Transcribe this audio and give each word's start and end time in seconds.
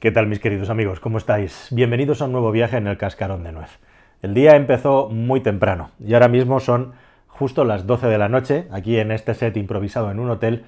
¿Qué 0.00 0.12
tal 0.12 0.28
mis 0.28 0.38
queridos 0.38 0.70
amigos? 0.70 1.00
¿Cómo 1.00 1.18
estáis? 1.18 1.70
Bienvenidos 1.72 2.22
a 2.22 2.26
un 2.26 2.30
nuevo 2.30 2.52
viaje 2.52 2.76
en 2.76 2.86
el 2.86 2.96
cascarón 2.96 3.42
de 3.42 3.50
nuez. 3.50 3.80
El 4.22 4.32
día 4.32 4.54
empezó 4.54 5.08
muy 5.08 5.40
temprano 5.40 5.90
y 5.98 6.14
ahora 6.14 6.28
mismo 6.28 6.60
son 6.60 6.92
justo 7.26 7.64
las 7.64 7.84
12 7.84 8.06
de 8.06 8.16
la 8.16 8.28
noche, 8.28 8.68
aquí 8.70 8.96
en 8.96 9.10
este 9.10 9.34
set 9.34 9.56
improvisado 9.56 10.12
en 10.12 10.20
un 10.20 10.30
hotel, 10.30 10.64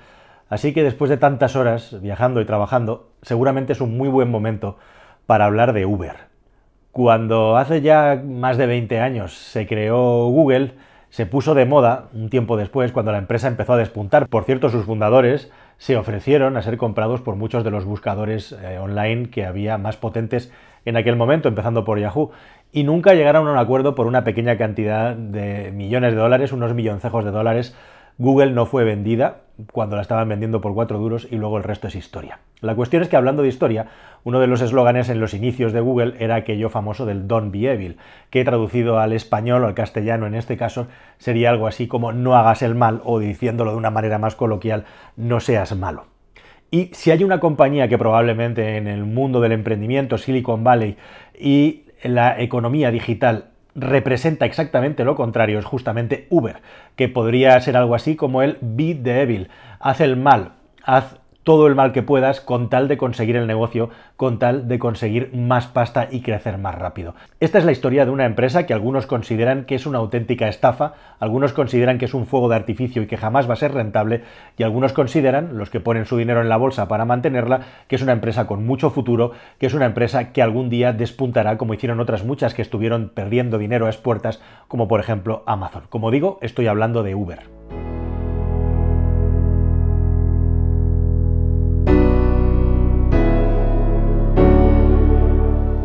así 0.49 0.73
que 0.73 0.83
después 0.83 1.11
de 1.11 1.17
tantas 1.17 1.55
horas 1.55 2.03
viajando 2.03 2.41
y 2.41 2.45
trabajando, 2.45 3.13
seguramente 3.23 3.73
es 3.73 3.81
un 3.81 3.97
muy 3.97 4.09
buen 4.09 4.33
momento 4.33 4.79
para 5.27 5.45
hablar 5.45 5.75
de 5.75 5.87
Uber. 5.87 6.17
Cuando 6.91 7.57
hace 7.57 7.83
ya 7.83 8.21
más 8.27 8.59
de 8.59 8.67
20 8.67 8.99
años 8.99 9.33
se 9.33 9.65
creó 9.69 10.27
Google, 10.27 10.73
se 11.11 11.27
puso 11.27 11.55
de 11.55 11.67
moda 11.67 12.09
un 12.15 12.31
tiempo 12.31 12.57
después 12.57 12.91
cuando 12.91 13.13
la 13.13 13.19
empresa 13.19 13.47
empezó 13.47 13.75
a 13.75 13.77
despuntar. 13.77 14.27
Por 14.27 14.43
cierto, 14.43 14.71
sus 14.71 14.87
fundadores 14.87 15.53
se 15.81 15.97
ofrecieron 15.97 16.59
a 16.59 16.63
ser 16.63 16.77
comprados 16.77 17.23
por 17.23 17.37
muchos 17.37 17.65
de 17.65 17.71
los 17.71 17.87
buscadores 17.87 18.53
eh, 18.53 18.79
online 18.79 19.31
que 19.31 19.47
había 19.47 19.79
más 19.79 19.97
potentes 19.97 20.53
en 20.85 20.99
aquel 20.99 21.17
momento, 21.17 21.49
empezando 21.49 21.87
por 21.87 21.99
Yahoo, 21.99 22.33
y 22.71 22.85
nunca 22.85 23.15
llegaron 23.15 23.49
a 23.49 23.53
un 23.53 23.57
acuerdo 23.57 23.95
por 23.95 24.07
una 24.07 24.23
pequeña 24.23 24.59
cantidad 24.59 25.17
de 25.17 25.73
millones 25.73 26.13
de 26.13 26.21
dólares, 26.21 26.53
unos 26.53 26.75
milloncejos 26.75 27.25
de 27.25 27.31
dólares, 27.31 27.75
Google 28.19 28.53
no 28.53 28.67
fue 28.67 28.85
vendida 28.85 29.43
cuando 29.73 29.97
la 29.97 30.03
estaban 30.03 30.29
vendiendo 30.29 30.61
por 30.61 30.75
cuatro 30.75 30.99
duros 30.99 31.29
y 31.31 31.37
luego 31.37 31.59
el 31.59 31.65
resto 31.65 31.89
es 31.89 31.95
historia. 31.95 32.41
La 32.61 32.75
cuestión 32.75 33.03
es 33.03 33.09
que 33.09 33.17
hablando 33.17 33.43
de 33.43 33.49
historia, 33.49 33.87
uno 34.25 34.41
de 34.41 34.47
los 34.47 34.61
eslóganes 34.61 35.09
en 35.09 35.21
los 35.21 35.35
inicios 35.35 35.73
de 35.73 35.81
Google 35.81 36.15
era 36.19 36.35
aquello 36.35 36.69
famoso 36.69 37.07
del 37.07 37.27
Don't 37.27 37.53
be 37.53 37.71
evil, 37.71 37.97
que 38.31 38.45
traducido 38.45 38.99
al 38.99 39.13
español 39.13 39.65
o 39.65 39.67
al 39.67 39.75
castellano 39.75 40.27
en 40.27 40.35
este 40.35 40.57
caso 40.57 40.89
sería 41.19 41.51
algo 41.51 41.67
así 41.67 41.87
como 41.89 42.13
no 42.13 42.37
hagas 42.37 42.63
el 42.63 42.75
mal 42.75 43.01
o 43.05 43.19
diciéndolo 43.19 43.73
de 43.73 43.79
una 43.79 43.91
manera 43.91 44.19
más 44.19 44.35
coloquial, 44.35 44.85
no 45.17 45.41
seas 45.41 45.75
malo. 45.77 46.07
Y 46.71 46.91
si 46.93 47.11
hay 47.11 47.25
una 47.25 47.41
compañía 47.41 47.89
que 47.89 47.99
probablemente 47.99 48.77
en 48.77 48.87
el 48.87 49.05
mundo 49.05 49.41
del 49.41 49.53
emprendimiento, 49.53 50.19
Silicon 50.19 50.63
Valley 50.63 50.97
y 51.39 51.85
la 52.05 52.41
economía 52.41 52.91
digital 52.91 53.50
representa 53.75 54.47
exactamente 54.47 55.05
lo 55.05 55.15
contrario, 55.15 55.59
es 55.59 55.65
justamente 55.65 56.27
Uber, 56.31 56.63
que 56.97 57.09
podría 57.09 57.61
ser 57.61 57.77
algo 57.77 57.95
así 57.95 58.17
como 58.17 58.43
el 58.43 58.59
Be 58.61 58.95
the 58.95 59.23
Evil, 59.23 59.49
haz 59.79 60.01
el 60.01 60.17
mal, 60.17 60.53
haz 60.83 61.20
todo 61.51 61.67
el 61.67 61.75
mal 61.75 61.91
que 61.91 62.05
puedas 62.05 62.41
con 62.41 62.69
tal 62.69 62.87
de 62.87 62.97
conseguir 62.97 63.35
el 63.35 63.49
negocio, 63.49 63.91
con 64.15 64.39
tal 64.39 64.69
de 64.69 64.79
conseguir 64.79 65.35
más 65.35 65.67
pasta 65.67 66.07
y 66.09 66.21
crecer 66.21 66.59
más 66.59 66.77
rápido. 66.77 67.17
Esta 67.41 67.59
es 67.59 67.65
la 67.65 67.73
historia 67.73 68.05
de 68.05 68.13
una 68.13 68.25
empresa 68.25 68.67
que 68.67 68.73
algunos 68.73 69.07
consideran 69.07 69.65
que 69.65 69.75
es 69.75 69.85
una 69.85 69.99
auténtica 69.99 70.47
estafa, 70.47 70.93
algunos 71.19 71.53
consideran 71.53 71.99
que 71.99 72.05
es 72.05 72.15
un 72.15 72.27
fuego 72.27 72.49
de 72.49 72.55
artificio 72.55 73.03
y 73.03 73.09
que 73.09 73.17
jamás 73.17 73.49
va 73.51 73.55
a 73.55 73.57
ser 73.57 73.75
rentable, 73.75 74.23
y 74.57 74.63
algunos 74.63 74.93
consideran, 74.93 75.59
los 75.59 75.71
que 75.71 75.81
ponen 75.81 76.07
su 76.07 76.17
dinero 76.19 76.41
en 76.41 76.49
la 76.49 76.57
bolsa 76.57 76.87
para 76.87 77.05
mantenerla, 77.05 77.63
que 77.89 77.97
es 77.97 78.03
una 78.03 78.13
empresa 78.13 78.47
con 78.47 78.65
mucho 78.65 78.91
futuro, 78.91 79.33
que 79.59 79.67
es 79.67 79.75
una 79.75 79.87
empresa 79.87 80.33
que 80.33 80.43
algún 80.43 80.71
día 80.71 80.93
despuntará 80.93 81.59
como 81.59 81.75
hicieron 81.75 81.99
otras 81.99 82.25
muchas 82.25 82.55
que 82.55 82.63
estuvieron 82.63 83.11
perdiendo 83.13 83.59
dinero 83.59 83.87
a 83.87 83.91
expuertas, 83.91 84.41
como 84.69 84.87
por 84.87 85.01
ejemplo 85.01 85.43
Amazon. 85.47 85.83
Como 85.89 86.13
digo, 86.13 86.39
estoy 86.43 86.69
hablando 86.69 87.03
de 87.03 87.17
Uber. 87.17 87.80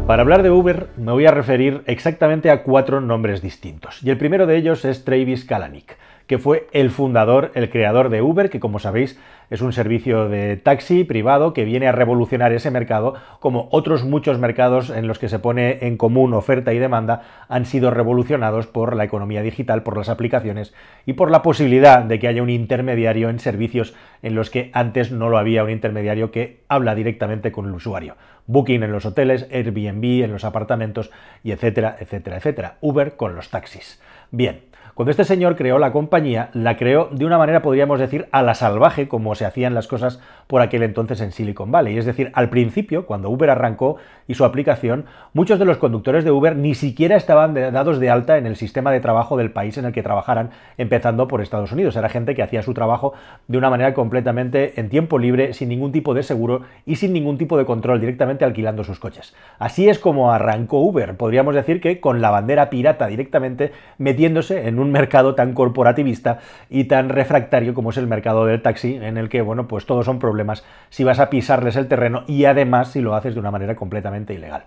Para 0.07 0.21
hablar 0.21 0.43
de 0.43 0.51
Uber 0.51 0.89
me 0.97 1.13
voy 1.13 1.25
a 1.25 1.31
referir 1.31 1.81
exactamente 1.87 2.51
a 2.51 2.61
cuatro 2.61 3.01
nombres 3.01 3.41
distintos. 3.41 4.03
Y 4.03 4.11
el 4.11 4.19
primero 4.19 4.45
de 4.45 4.55
ellos 4.55 4.85
es 4.85 5.03
Travis 5.03 5.45
Kalanick, 5.45 5.97
que 6.27 6.37
fue 6.37 6.67
el 6.71 6.89
fundador, 6.89 7.51
el 7.55 7.69
creador 7.69 8.09
de 8.09 8.21
Uber, 8.21 8.49
que 8.49 8.59
como 8.59 8.79
sabéis 8.79 9.19
es 9.49 9.61
un 9.61 9.73
servicio 9.73 10.27
de 10.27 10.57
taxi 10.57 11.03
privado 11.03 11.53
que 11.53 11.65
viene 11.65 11.87
a 11.87 11.91
revolucionar 11.91 12.51
ese 12.51 12.71
mercado, 12.71 13.13
como 13.39 13.67
otros 13.71 14.03
muchos 14.03 14.39
mercados 14.39 14.89
en 14.89 15.07
los 15.07 15.19
que 15.19 15.29
se 15.29 15.39
pone 15.39 15.85
en 15.85 15.97
común 15.97 16.33
oferta 16.33 16.73
y 16.73 16.79
demanda 16.79 17.21
han 17.47 17.65
sido 17.65 17.91
revolucionados 17.91 18.65
por 18.65 18.95
la 18.95 19.03
economía 19.03 19.43
digital, 19.43 19.83
por 19.83 19.97
las 19.97 20.09
aplicaciones 20.09 20.73
y 21.05 21.13
por 21.13 21.29
la 21.29 21.43
posibilidad 21.43 22.03
de 22.03 22.19
que 22.19 22.27
haya 22.27 22.41
un 22.41 22.49
intermediario 22.49 23.29
en 23.29 23.39
servicios 23.39 23.93
en 24.23 24.35
los 24.35 24.49
que 24.49 24.71
antes 24.73 25.11
no 25.11 25.29
lo 25.29 25.37
había 25.37 25.63
un 25.63 25.69
intermediario 25.69 26.31
que 26.31 26.63
habla 26.67 26.95
directamente 26.95 27.51
con 27.51 27.67
el 27.67 27.73
usuario. 27.73 28.15
Booking 28.47 28.83
en 28.83 28.91
los 28.91 29.05
hoteles, 29.05 29.47
Airbnb 29.51 30.23
en 30.23 30.31
los 30.31 30.43
apartamentos 30.43 31.11
y 31.43 31.51
etcétera, 31.51 31.95
etcétera, 31.99 32.37
etcétera. 32.37 32.77
Uber 32.81 33.15
con 33.15 33.35
los 33.35 33.49
taxis. 33.49 34.01
Bien, 34.31 34.61
cuando 34.95 35.11
este 35.11 35.25
señor 35.25 35.57
creó 35.57 35.77
la 35.77 35.91
compañía, 35.91 36.49
la 36.53 36.77
creó 36.77 37.09
de 37.11 37.25
una 37.25 37.37
manera, 37.37 37.61
podríamos 37.61 37.99
decir, 37.99 38.29
a 38.31 38.41
la 38.41 38.55
salvaje, 38.55 39.09
como 39.09 39.35
se 39.35 39.43
hacían 39.43 39.73
las 39.73 39.87
cosas 39.87 40.21
por 40.47 40.61
aquel 40.61 40.83
entonces 40.83 41.19
en 41.19 41.33
Silicon 41.33 41.69
Valley. 41.69 41.97
Es 41.97 42.05
decir, 42.05 42.31
al 42.33 42.49
principio, 42.49 43.05
cuando 43.05 43.29
Uber 43.29 43.49
arrancó 43.49 43.97
y 44.25 44.35
su 44.35 44.45
aplicación, 44.45 45.03
muchos 45.33 45.59
de 45.59 45.65
los 45.65 45.79
conductores 45.79 46.23
de 46.23 46.31
Uber 46.31 46.55
ni 46.55 46.75
siquiera 46.75 47.17
estaban 47.17 47.53
dados 47.53 47.99
de 47.99 48.09
alta 48.09 48.37
en 48.37 48.45
el 48.45 48.55
sistema 48.55 48.89
de 48.89 49.01
trabajo 49.01 49.35
del 49.35 49.51
país 49.51 49.77
en 49.77 49.83
el 49.83 49.91
que 49.91 50.01
trabajaran, 50.01 50.51
empezando 50.77 51.27
por 51.27 51.41
Estados 51.41 51.73
Unidos. 51.73 51.97
Era 51.97 52.07
gente 52.07 52.33
que 52.33 52.43
hacía 52.43 52.61
su 52.61 52.73
trabajo 52.73 53.13
de 53.49 53.57
una 53.57 53.69
manera 53.69 53.93
completamente 53.93 54.79
en 54.79 54.87
tiempo 54.87 55.19
libre, 55.19 55.53
sin 55.53 55.67
ningún 55.67 55.91
tipo 55.91 56.13
de 56.13 56.23
seguro 56.23 56.61
y 56.85 56.95
sin 56.95 57.11
ningún 57.11 57.37
tipo 57.37 57.57
de 57.57 57.65
control, 57.65 57.99
directamente 57.99 58.45
alquilando 58.45 58.85
sus 58.85 58.99
coches. 58.99 59.35
Así 59.59 59.89
es 59.89 59.99
como 59.99 60.31
arrancó 60.31 60.79
Uber. 60.79 61.17
Podríamos 61.17 61.53
decir 61.53 61.81
que 61.81 61.99
con 61.99 62.21
la 62.21 62.29
bandera 62.29 62.69
pirata 62.69 63.07
directamente 63.07 63.73
metiéndose 63.97 64.69
en 64.69 64.79
un 64.79 64.84
un 64.85 64.91
mercado 64.91 65.35
tan 65.35 65.53
corporativista 65.53 66.39
y 66.69 66.85
tan 66.85 67.09
refractario 67.09 67.73
como 67.73 67.89
es 67.89 67.97
el 67.97 68.07
mercado 68.07 68.45
del 68.45 68.61
taxi, 68.61 68.95
en 68.95 69.17
el 69.17 69.29
que, 69.29 69.41
bueno, 69.41 69.67
pues 69.67 69.85
todos 69.85 70.05
son 70.05 70.19
problemas 70.19 70.63
si 70.89 71.03
vas 71.03 71.19
a 71.19 71.29
pisarles 71.29 71.75
el 71.75 71.87
terreno 71.87 72.23
y 72.27 72.45
además 72.45 72.91
si 72.91 73.01
lo 73.01 73.15
haces 73.15 73.33
de 73.33 73.39
una 73.39 73.51
manera 73.51 73.75
completamente 73.75 74.33
ilegal. 74.33 74.63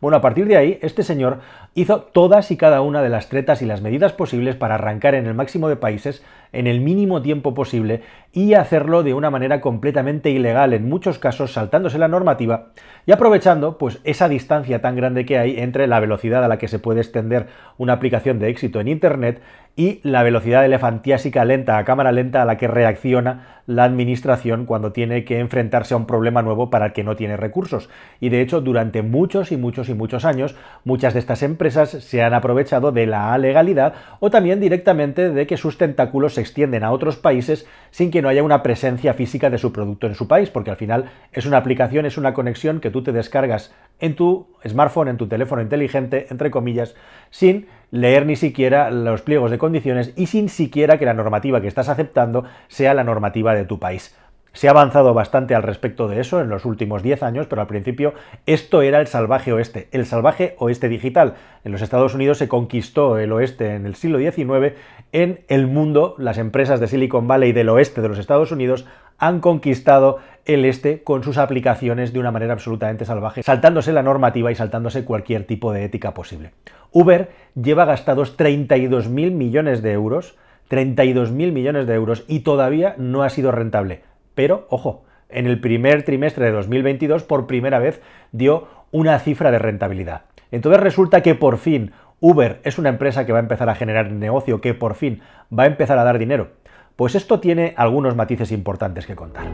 Bueno, 0.00 0.16
a 0.16 0.20
partir 0.22 0.46
de 0.46 0.56
ahí, 0.56 0.78
este 0.80 1.02
señor 1.02 1.40
hizo 1.74 2.00
todas 2.00 2.50
y 2.50 2.56
cada 2.56 2.80
una 2.80 3.02
de 3.02 3.10
las 3.10 3.28
tretas 3.28 3.60
y 3.60 3.66
las 3.66 3.82
medidas 3.82 4.14
posibles 4.14 4.56
para 4.56 4.76
arrancar 4.76 5.14
en 5.14 5.26
el 5.26 5.34
máximo 5.34 5.68
de 5.68 5.76
países 5.76 6.24
en 6.52 6.66
el 6.66 6.80
mínimo 6.80 7.22
tiempo 7.22 7.54
posible 7.54 8.02
y 8.32 8.54
hacerlo 8.54 9.02
de 9.02 9.14
una 9.14 9.30
manera 9.30 9.60
completamente 9.60 10.30
ilegal, 10.30 10.72
en 10.72 10.88
muchos 10.88 11.18
casos 11.18 11.52
saltándose 11.52 11.98
la 11.98 12.08
normativa 12.08 12.68
y 13.06 13.12
aprovechando 13.12 13.78
pues 13.78 14.00
esa 14.04 14.28
distancia 14.28 14.80
tan 14.80 14.96
grande 14.96 15.24
que 15.24 15.38
hay 15.38 15.58
entre 15.58 15.86
la 15.86 16.00
velocidad 16.00 16.44
a 16.44 16.48
la 16.48 16.58
que 16.58 16.68
se 16.68 16.78
puede 16.78 17.00
extender 17.00 17.48
una 17.78 17.92
aplicación 17.92 18.38
de 18.38 18.48
éxito 18.48 18.80
en 18.80 18.88
internet 18.88 19.42
y 19.76 20.00
la 20.02 20.22
velocidad 20.22 20.64
elefantiásica 20.64 21.44
lenta 21.44 21.78
a 21.78 21.84
cámara 21.84 22.12
lenta 22.12 22.42
a 22.42 22.44
la 22.44 22.56
que 22.56 22.68
reacciona 22.68 23.60
la 23.66 23.84
administración 23.84 24.66
cuando 24.66 24.90
tiene 24.90 25.24
que 25.24 25.38
enfrentarse 25.38 25.94
a 25.94 25.96
un 25.96 26.06
problema 26.06 26.42
nuevo 26.42 26.70
para 26.70 26.86
el 26.86 26.92
que 26.92 27.04
no 27.04 27.14
tiene 27.14 27.36
recursos. 27.36 27.88
Y 28.18 28.28
de 28.28 28.40
hecho, 28.40 28.60
durante 28.60 29.02
muchos 29.02 29.52
y 29.52 29.56
muchos 29.56 29.88
y 29.88 29.94
muchos 29.94 30.24
años, 30.24 30.56
muchas 30.84 31.14
de 31.14 31.20
estas 31.20 31.44
empresas 31.44 31.90
se 31.90 32.22
han 32.22 32.34
aprovechado 32.34 32.90
de 32.90 33.06
la 33.06 33.38
legalidad 33.38 33.94
o 34.18 34.28
también 34.28 34.58
directamente 34.58 35.30
de 35.30 35.46
que 35.46 35.56
sus 35.56 35.78
tentáculos 35.78 36.34
se 36.34 36.40
extienden 36.40 36.82
a 36.82 36.90
otros 36.90 37.16
países 37.16 37.66
sin 37.92 38.10
que 38.10 38.22
no 38.22 38.28
haya 38.28 38.42
una 38.42 38.62
presencia 38.64 39.14
física 39.14 39.50
de 39.50 39.58
su 39.58 39.72
producto 39.72 40.08
en 40.08 40.16
su 40.16 40.26
país, 40.26 40.50
porque 40.50 40.70
al 40.70 40.76
final 40.76 41.04
es 41.32 41.46
una 41.46 41.58
aplicación, 41.58 42.06
es 42.06 42.18
una 42.18 42.34
conexión 42.34 42.80
que 42.80 42.90
tú 42.90 43.04
te 43.04 43.12
descargas 43.12 43.72
en 44.00 44.16
tu 44.16 44.48
smartphone, 44.66 45.08
en 45.08 45.16
tu 45.16 45.28
teléfono 45.28 45.62
inteligente, 45.62 46.26
entre 46.30 46.50
comillas, 46.50 46.96
sin 47.30 47.66
leer 47.90 48.26
ni 48.26 48.36
siquiera 48.36 48.90
los 48.90 49.22
pliegos 49.22 49.50
de 49.50 49.58
condiciones 49.58 50.12
y 50.16 50.26
sin 50.26 50.48
siquiera 50.48 50.98
que 50.98 51.06
la 51.06 51.14
normativa 51.14 51.60
que 51.60 51.68
estás 51.68 51.88
aceptando 51.88 52.44
sea 52.68 52.94
la 52.94 53.04
normativa 53.04 53.54
de 53.54 53.64
tu 53.64 53.78
país. 53.78 54.16
Se 54.52 54.66
ha 54.66 54.72
avanzado 54.72 55.14
bastante 55.14 55.54
al 55.54 55.62
respecto 55.62 56.08
de 56.08 56.20
eso 56.20 56.40
en 56.40 56.48
los 56.48 56.64
últimos 56.64 57.02
10 57.02 57.22
años, 57.22 57.46
pero 57.46 57.62
al 57.62 57.68
principio 57.68 58.14
esto 58.46 58.82
era 58.82 59.00
el 59.00 59.06
salvaje 59.06 59.52
oeste, 59.52 59.88
el 59.92 60.06
salvaje 60.06 60.56
oeste 60.58 60.88
digital. 60.88 61.34
En 61.64 61.72
los 61.72 61.82
Estados 61.82 62.14
Unidos 62.14 62.38
se 62.38 62.48
conquistó 62.48 63.18
el 63.18 63.32
oeste 63.32 63.74
en 63.74 63.86
el 63.86 63.94
siglo 63.94 64.18
XIX, 64.18 64.74
en 65.12 65.40
el 65.48 65.66
mundo 65.68 66.14
las 66.18 66.38
empresas 66.38 66.80
de 66.80 66.88
Silicon 66.88 67.28
Valley 67.28 67.52
del 67.52 67.68
oeste 67.68 68.00
de 68.00 68.08
los 68.08 68.18
Estados 68.18 68.50
Unidos 68.50 68.86
han 69.18 69.40
conquistado 69.40 70.18
el 70.46 70.64
este 70.64 71.02
con 71.02 71.22
sus 71.22 71.38
aplicaciones 71.38 72.12
de 72.12 72.18
una 72.18 72.32
manera 72.32 72.54
absolutamente 72.54 73.04
salvaje, 73.04 73.42
saltándose 73.42 73.92
la 73.92 74.02
normativa 74.02 74.50
y 74.50 74.54
saltándose 74.56 75.04
cualquier 75.04 75.44
tipo 75.44 75.72
de 75.72 75.84
ética 75.84 76.14
posible. 76.14 76.52
Uber 76.90 77.30
lleva 77.54 77.84
gastados 77.84 78.36
32.000 78.36 79.30
millones 79.30 79.82
de 79.82 79.92
euros, 79.92 80.36
32.000 80.70 81.52
millones 81.52 81.86
de 81.86 81.94
euros 81.94 82.24
y 82.26 82.40
todavía 82.40 82.94
no 82.98 83.22
ha 83.22 83.28
sido 83.28 83.52
rentable. 83.52 84.09
Pero, 84.34 84.66
ojo, 84.70 85.04
en 85.28 85.46
el 85.46 85.60
primer 85.60 86.02
trimestre 86.02 86.46
de 86.46 86.52
2022 86.52 87.22
por 87.22 87.46
primera 87.46 87.78
vez 87.78 88.00
dio 88.32 88.68
una 88.90 89.18
cifra 89.18 89.50
de 89.50 89.58
rentabilidad. 89.58 90.22
Entonces 90.50 90.80
resulta 90.80 91.22
que 91.22 91.34
por 91.34 91.58
fin 91.58 91.92
Uber 92.20 92.60
es 92.64 92.78
una 92.78 92.88
empresa 92.88 93.24
que 93.24 93.32
va 93.32 93.38
a 93.38 93.42
empezar 93.42 93.68
a 93.68 93.74
generar 93.74 94.10
negocio, 94.10 94.60
que 94.60 94.74
por 94.74 94.94
fin 94.94 95.20
va 95.56 95.64
a 95.64 95.68
empezar 95.68 95.98
a 95.98 96.04
dar 96.04 96.18
dinero. 96.18 96.48
Pues 96.96 97.14
esto 97.14 97.40
tiene 97.40 97.72
algunos 97.76 98.14
matices 98.14 98.52
importantes 98.52 99.06
que 99.06 99.16
contar. 99.16 99.46